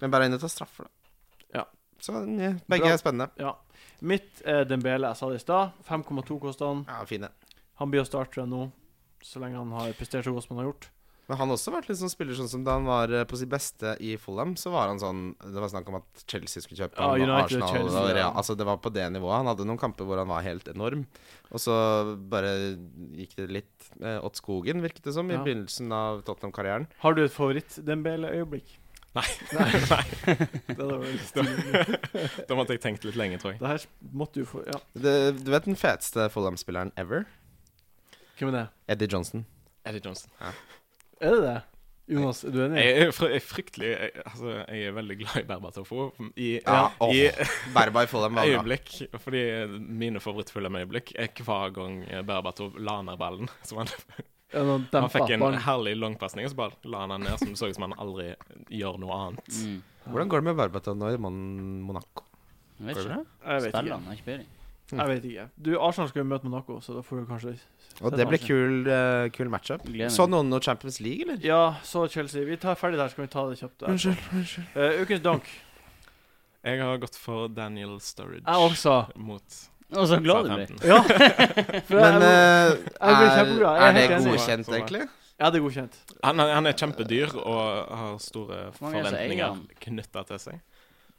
[0.00, 1.14] Men Berahino tar straffer, da.
[1.60, 1.64] Ja.
[2.02, 2.96] Så ja, begge Bra.
[2.96, 3.30] er spennende.
[3.38, 3.54] Ja.
[4.02, 5.12] Mitt er Dembele.
[5.14, 5.78] Jeg sa det i stad.
[5.86, 6.82] 5,2 koster han.
[6.90, 7.30] Ja, fine.
[7.78, 8.66] Han blir å starte nå,
[9.22, 10.90] så lenge han har prestert så godt som han har gjort.
[11.28, 13.38] Men han har også vært litt sånn spiller sånn som da han var eh, på
[13.40, 16.82] sitt beste i Fulham, så var han sånn Det var snakk om at Chelsea skulle
[16.82, 18.18] kjøpe Ja, han, og Arsenal Chelsea, og Real.
[18.20, 18.28] ja.
[18.36, 19.38] Altså, det var på det nivået.
[19.40, 21.06] Han hadde noen kamper hvor han var helt enorm.
[21.54, 21.72] Og så
[22.28, 22.50] bare
[23.16, 25.42] gikk det litt eh, åt skogen, virket det som, i Ja.
[25.46, 26.88] begynnelsen av Tottenham-karrieren.
[27.00, 28.76] Har du et favoritt-Dembele-øyeblikk?
[29.14, 29.24] Nei.
[29.94, 30.04] Nei.
[30.66, 32.06] det hadde vært.
[32.50, 33.60] Da måtte jeg tenkt litt lenge, tror jeg.
[33.62, 37.24] Det her måtte du få Ja, Det, du vet den feteste Fulham-spilleren ever?
[38.36, 38.64] hvem er det?
[38.90, 39.44] Eddie Johnson.
[39.86, 40.28] Eddie Johnson.
[41.24, 41.60] Er det det?
[42.04, 42.80] Jonas, er du enig?
[42.82, 46.10] Jeg er, jeg er fryktelig jeg, Altså, jeg er veldig glad i Berbatofo.
[46.36, 47.22] I, Ja, åh, i
[47.72, 48.92] var øyeblikk.
[49.22, 49.44] Fordi
[49.80, 53.48] mine favorittfulle øyeblikk er hver gang Berbatov la ned ballen.
[53.64, 53.88] Så han,
[54.92, 57.70] han fikk en herlig langpasning, og så bare la han den ned som det så
[57.72, 58.28] ut som han aldri
[58.70, 59.48] gjør noe annet.
[59.64, 59.80] Mm.
[60.04, 61.40] Hvordan går det med Berbatov nå i Mon
[61.88, 62.28] Monaco?
[62.78, 63.18] Jeg vet ikke.
[63.24, 64.06] Jeg vet Spiller han?
[64.10, 64.53] Har ikke peiling.
[64.92, 65.44] Jeg vet ikke.
[65.56, 67.54] Du, Arsenal skal jo møte Monaco, så da får du kanskje
[68.04, 69.86] Og det blir kul, uh, kul matchup.
[70.12, 71.40] Så noen noe Champions League, eller?
[71.44, 72.44] Ja, så Chelsea.
[72.44, 73.86] Vi tar ferdig der, så kan vi ta det kjapt.
[73.88, 74.26] Unnskyld.
[74.32, 74.66] unnskyld.
[74.76, 75.48] uh, ukens donk.
[76.64, 79.04] Jeg har gått for Daniel Sturridge Jeg også.
[79.20, 79.64] mot
[79.94, 80.70] og så glad du blir.
[80.88, 81.00] Ja.
[81.92, 82.70] Men eh.
[82.98, 85.02] Jeg er er, er det godkjent, egentlig?
[85.40, 85.98] ja, det er godkjent.
[86.24, 90.62] Han, han er kjempedyr og har store er forventninger knytta til seg.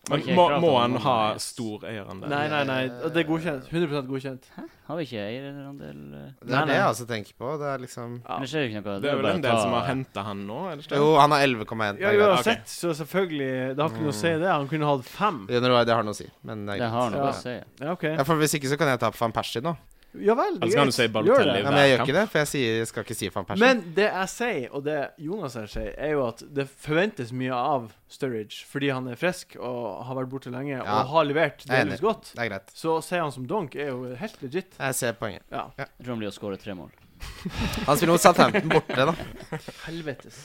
[0.08, 2.30] Men okay, må, må han ha stor eierandel?
[2.30, 2.82] Nei, nei, nei.
[3.10, 3.70] Det er godkjent.
[3.72, 4.44] 100% godkjent.
[4.86, 5.96] Har vi ikke eierandel?
[6.12, 7.54] Det Det Nei, er det jeg altså tenker på.
[7.58, 8.36] Det er liksom Ja.
[8.36, 9.00] Men det skjer ikke noe.
[9.02, 10.60] Det er vel en del ta- som har henta han nå?
[10.70, 11.00] er det ikke?
[11.02, 12.76] Jo, han har 11,1 Ja, uansett, okay.
[12.76, 14.52] så selvfølgelig Det har ikke noe å si, det.
[14.52, 15.42] Han kunne hatt fem.
[15.50, 16.92] Ja, det har noe å si, men det er Det greit.
[17.00, 17.32] har noe Ja.
[17.32, 17.56] å si.
[17.82, 18.04] Ja, OK.
[18.04, 19.76] Ja, for Hvis ikke så kan jeg ta på van Persie nå.
[20.24, 20.56] Ja vel.
[20.60, 21.08] Eller så kan du si.
[21.12, 21.38] Balotelli.
[21.38, 21.60] Gjør det.
[21.64, 22.10] Ja, men jeg gjør kamp.
[22.10, 23.64] ikke det, for jeg, sier, jeg skal ikke si van Persie.
[23.66, 24.98] Men det jeg sier, og det
[25.28, 29.58] Jonas her sier, er jo at det forventes mye av Sturridge fordi han er frisk
[29.60, 30.84] og har vært borte lenge Ja.
[30.84, 32.34] og har levert er delvis godt.
[32.36, 32.76] det er greit.
[32.78, 34.78] Så sier han som donk er jo helt legit.
[34.80, 35.44] Jeg ser poenget.
[35.52, 35.68] Ja.
[35.78, 36.94] Jeg tror han blir å skåre tre mål.
[37.88, 39.14] Han spiller mot Southampton borte, da.
[39.86, 40.36] Helvetes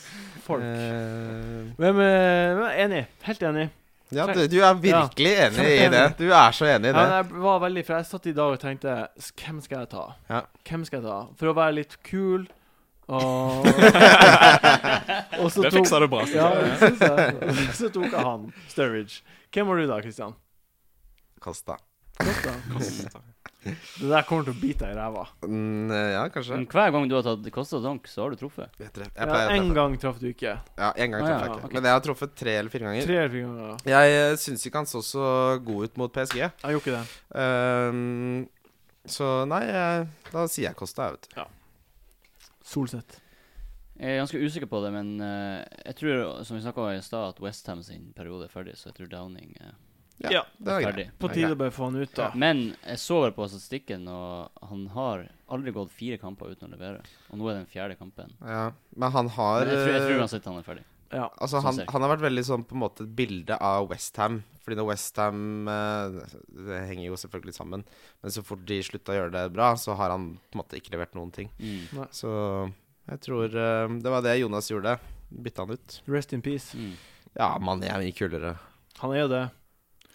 [0.45, 0.63] folk.
[0.63, 1.67] Uh...
[1.77, 3.01] Hvem er, er enig?
[3.27, 3.67] Helt enig.
[4.11, 6.05] Ja, du, du er virkelig enig i det.
[6.19, 7.03] Du er så enig i det.
[7.03, 8.95] Ja, jeg var veldig For jeg satt i dag og tenkte
[9.39, 10.03] Hvem skal jeg ta?
[10.31, 10.41] Ja.
[10.67, 11.19] Hvem skal jeg ta?
[11.39, 12.47] For å være litt kul
[13.11, 13.65] og
[15.41, 16.21] Og så Det fiksa du bra.
[16.31, 16.93] Ja, jeg.
[17.01, 17.67] jeg.
[17.75, 18.47] Så tok jeg han.
[18.71, 19.21] Sturridge.
[19.51, 20.37] Hvem var du da, Kristian?
[21.43, 21.79] Kosta.
[22.21, 22.55] Kosta.
[22.71, 23.23] Kosta.
[23.61, 25.23] Det der kommer til å bite deg i ræva.
[25.45, 26.55] Mm, ja, kanskje.
[26.57, 28.71] Men hver gang du har tatt Kosta Donk, så har du truffet.
[28.81, 30.55] Jeg treff- jeg Ja, en gang traff du ikke.
[30.79, 31.65] Ja, en gang Ah, traff ja, jeg ikke.
[31.65, 31.73] Okay.
[31.75, 33.05] Men jeg har truffet tre eller fire ganger.
[33.05, 33.85] Tre eller fire ganger.
[33.85, 34.01] ja.
[34.01, 35.27] Jeg uh, syns ikke han så så
[35.63, 36.37] god ut mot PSG.
[36.41, 37.05] Jeg gjorde ikke det.
[37.37, 38.49] Um,
[39.05, 39.61] så nei,
[40.31, 41.45] da sier jeg Kosta, jeg, vet du.
[42.71, 43.19] Solseth.
[44.01, 47.01] Jeg er ganske usikker på det, men uh, jeg tror, som vi snakka om i
[47.05, 49.73] stad, at Westham sin periode er ferdig, så jeg tror Downing eh,
[50.29, 51.05] Ja, Det er ferdig.
[51.07, 51.17] greit.
[51.19, 52.31] På tide å bare få han ut, da.
[52.35, 57.01] Men jeg så på statistikken, og han har aldri gått fire kamper uten å levere.
[57.31, 58.31] Og nå er det den fjerde kampen.
[58.39, 60.83] Ja, men han har Men jeg tror, jeg tror eh, uansett han er ferdig.
[61.11, 61.25] Ja.
[61.43, 64.43] Altså, han, han har vært veldig sånn på en måte et bilde av Westham.
[64.61, 67.83] Fordi når Westham Det henger jo selvfølgelig sammen.
[68.21, 70.77] Men så fort de slutta å gjøre det bra, så har han på en måte
[70.79, 71.49] ikke levert noen ting.
[71.59, 72.05] Mm.
[72.15, 72.31] Så
[73.09, 74.99] jeg tror eh, det var det Jonas gjorde.
[75.31, 76.01] Bytta han ut.
[76.07, 76.77] Rest in peace.
[76.77, 76.93] Mm.
[77.35, 78.53] Ja, mann, jeg er mye kulere.
[79.01, 79.43] Han er jo det.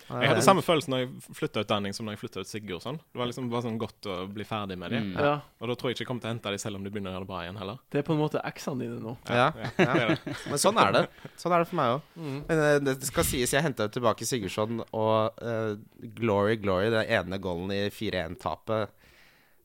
[0.06, 2.98] Jeg hadde samme følelse når jeg flytta ut Danning som når jeg flytta ut Sigurdsson.
[3.12, 5.08] Det var liksom bare sånn godt å bli ferdig med dem.
[5.10, 5.18] Mm.
[5.18, 5.32] Ja.
[5.58, 7.10] Og da tror jeg ikke jeg kommer til å hente dem selv om de begynner
[7.10, 7.80] å gjøre det bra igjen heller.
[7.90, 9.16] Det er på en måte eksene dine nå.
[9.26, 9.88] Ja, ja.
[10.02, 10.18] ja.
[10.52, 11.02] Men sånn er det.
[11.42, 12.12] Sånn er det for meg òg.
[12.20, 12.38] Mm.
[12.46, 15.74] Men eh, det skal sies, jeg henta tilbake Sigurdsson, og uh,
[16.20, 18.94] glory, glory, det ene goalen i 4-1-tapet,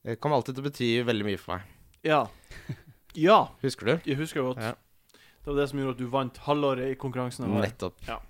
[0.07, 1.77] eh, kommer alltid til å bety veldig mye for meg.
[2.07, 2.23] Ja.
[3.13, 3.93] Ja, Husker du?
[4.07, 4.61] jeg husker godt.
[4.63, 4.73] Ja.
[5.41, 7.49] Det var det som gjorde at du vant halvåret i konkurransen.
[7.49, 7.97] Nettopp.
[8.05, 8.27] Nettopp.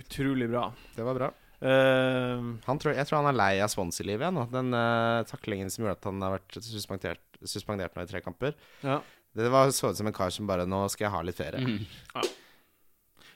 [0.00, 0.66] Utrolig bra.
[0.96, 1.30] Det var bra.
[1.62, 4.46] Uh, Han tror, jeg tror han er lei av Swansea-livet igjen nå.
[4.50, 8.56] Den uh, taklingen som gjorde at han har vært suspendert, suspendert nå i tre kamper.
[8.86, 9.00] ja.
[9.32, 11.56] Det var så ut som en kar som bare Nå skal jeg ha litt ferie.
[11.64, 12.26] Mm.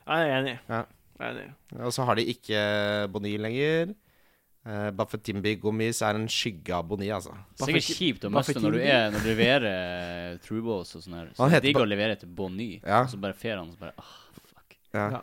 [0.05, 0.53] Jeg er enig.
[0.69, 0.81] Ja.
[1.17, 1.55] Jeg er enig.
[1.87, 2.59] Og så har de ikke
[3.15, 3.95] Boni lenger.
[4.67, 7.33] Uh, Bafetimbi Gummis er en skygge av Boni, altså.
[7.63, 11.31] Sikkert kjipt å miste når du, er, når du leverer true balls og sånn her.
[11.33, 13.01] Så Han det heter digg å levere til Boni, Ja.
[13.07, 14.15] og så bare fer han, og så bare ah,
[14.51, 14.77] fuck.
[14.99, 15.23] Ja.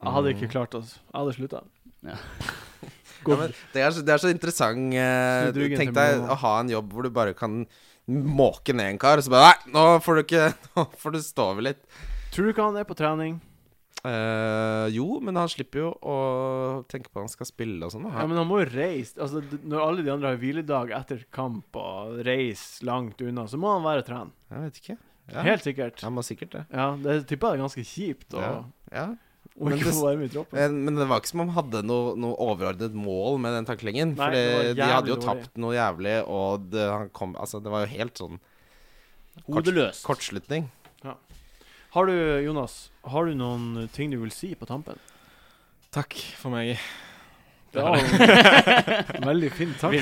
[0.00, 0.82] Jeg hadde ikke klart det.
[0.96, 1.62] Jeg hadde slutta.
[2.06, 2.16] Ja.
[3.28, 3.36] Ja,
[3.74, 6.94] det, er så, det er så interessant eh, Snudd Tenk deg å ha en jobb
[6.94, 7.66] hvor du bare kan
[8.08, 10.46] måke ned en kar, og så bare Nei, nå får du ikke
[10.78, 11.82] Nå får du stå over litt.
[12.32, 13.36] Tror du ikke han er på trening?
[14.00, 16.16] Eh, jo, men han slipper jo å
[16.88, 18.08] tenke på at han skal spille og sånn.
[18.08, 19.18] Ja, men han må jo reise.
[19.20, 23.74] Altså, når alle de andre har hviledag etter kamp og reise langt unna, så må
[23.74, 24.32] han være trene.
[24.48, 24.96] Jeg vet ikke.
[25.30, 25.42] Ja.
[25.46, 26.00] Helt sikkert.
[26.06, 26.64] Han må sikkert det.
[26.72, 28.54] Ja, det tipper jeg er ganske kjipt Ja
[28.90, 29.10] Ja.
[29.60, 29.66] Ja.
[29.68, 30.56] Men det- troppen.
[30.58, 33.68] Men, men det var ikke som om han hadde noe, noe overordnet mål med den
[33.68, 34.16] taklingen.
[34.16, 37.92] For de hadde jo tapt noe jævlig, og det, han kom, altså, det var jo
[37.98, 38.40] helt sånn
[39.46, 39.68] kort,
[40.06, 40.70] kortslutning.
[41.90, 42.12] Har du,
[42.46, 44.98] Jonas, har du noen ting du vil si på tampen?
[45.90, 46.76] Takk for meg.
[47.74, 47.96] Ja,
[49.30, 49.98] veldig fin takk.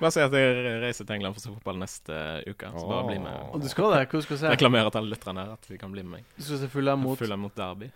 [0.00, 2.16] Bare si at jeg reiser til England for å se fotball neste
[2.48, 2.68] uke.
[2.72, 3.36] Så bare bli med.
[3.56, 4.00] Og du skal det?
[4.12, 4.50] Hva skal du se?
[4.52, 6.26] Reklamere til alle lytterne her at de kan bli med meg.
[6.36, 7.88] Du skal se Fulham mot Derby.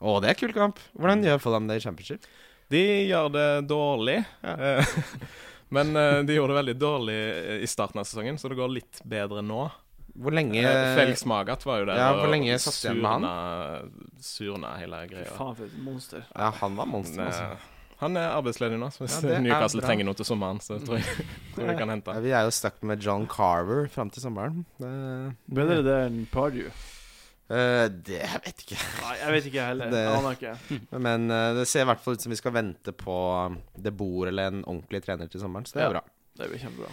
[0.00, 0.80] Å, det er kul kamp.
[0.98, 2.26] Hvordan gjør de det i championship?
[2.68, 4.18] De gjør det dårlig.
[4.42, 4.82] Ja.
[5.76, 7.16] Men eh, de gjorde det veldig dårlig
[7.64, 9.64] i starten av sesongen, så det går litt bedre nå.
[10.16, 13.24] Hvor lenge Eh, Felix Magath var jo der Ja, hvor lenge satt igjen med han?
[13.26, 15.32] surna- Surna hele Fy greia.
[15.36, 16.22] faen, for et monster.
[16.32, 17.42] Ja, han var monster, Men, altså.
[17.50, 21.00] eh, han er arbeidsledig nå, så hvis Ja, Newcastle trenger noe til sommeren, så tror
[21.02, 24.08] jeg, tror jeg vi kan hente Ja, vi er jo stuck med John Carver fram
[24.14, 24.64] til sommeren.
[24.80, 24.92] Det,
[25.60, 26.70] Bedre det enn Pardew.
[27.46, 28.76] Eh, det jeg vet ikke.
[29.04, 29.90] Nei, jeg vet ikke heller.
[29.92, 30.54] Det- aner ikke.
[31.06, 33.92] Men uh, det ser i hvert fall ut som vi skal vente på um, det
[33.94, 35.92] bor eller en ordentlig trener til sommeren, så det er Ja.
[36.00, 36.02] bra.
[36.36, 36.90] Det blir kjempebra.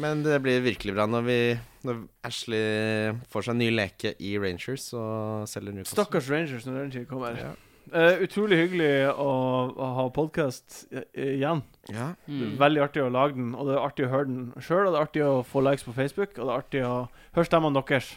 [0.00, 1.40] Men det blir virkelig bra når vi
[1.84, 5.96] Når Ashley får seg en ny leke i Rangers og selger Newcastle.
[5.96, 7.36] Stakkars Rangers når den tid kommer.
[7.36, 7.50] Ja.
[7.90, 9.28] Uh, utrolig hyggelig å,
[9.74, 10.84] å ha podkast
[11.16, 11.62] igjen.
[11.90, 12.10] Ja.
[12.28, 12.56] Mm.
[12.60, 14.86] Veldig artig å lage den, og det er artig å høre den sjøl.
[14.88, 16.94] Og det er artig å få likes på Facebook, og det er artig å
[17.36, 18.12] høre stemmene deres,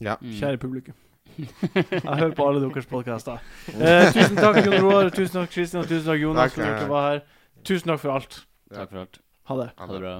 [0.00, 0.14] ja.
[0.20, 0.32] Mm.
[0.40, 0.94] kjære publikum.
[1.38, 3.38] Jeg hører på alle deres podkaster.
[3.68, 5.10] Eh, tusen takk, Jon Roar.
[5.14, 5.80] Tusen takk, Kristin.
[5.80, 7.20] Og tusen takk, Jonas, for at dere var her.
[7.64, 8.42] Tusen takk for alt.
[8.74, 9.20] Takk for alt.
[9.48, 9.70] Ha det.
[9.78, 10.14] Ha det bra.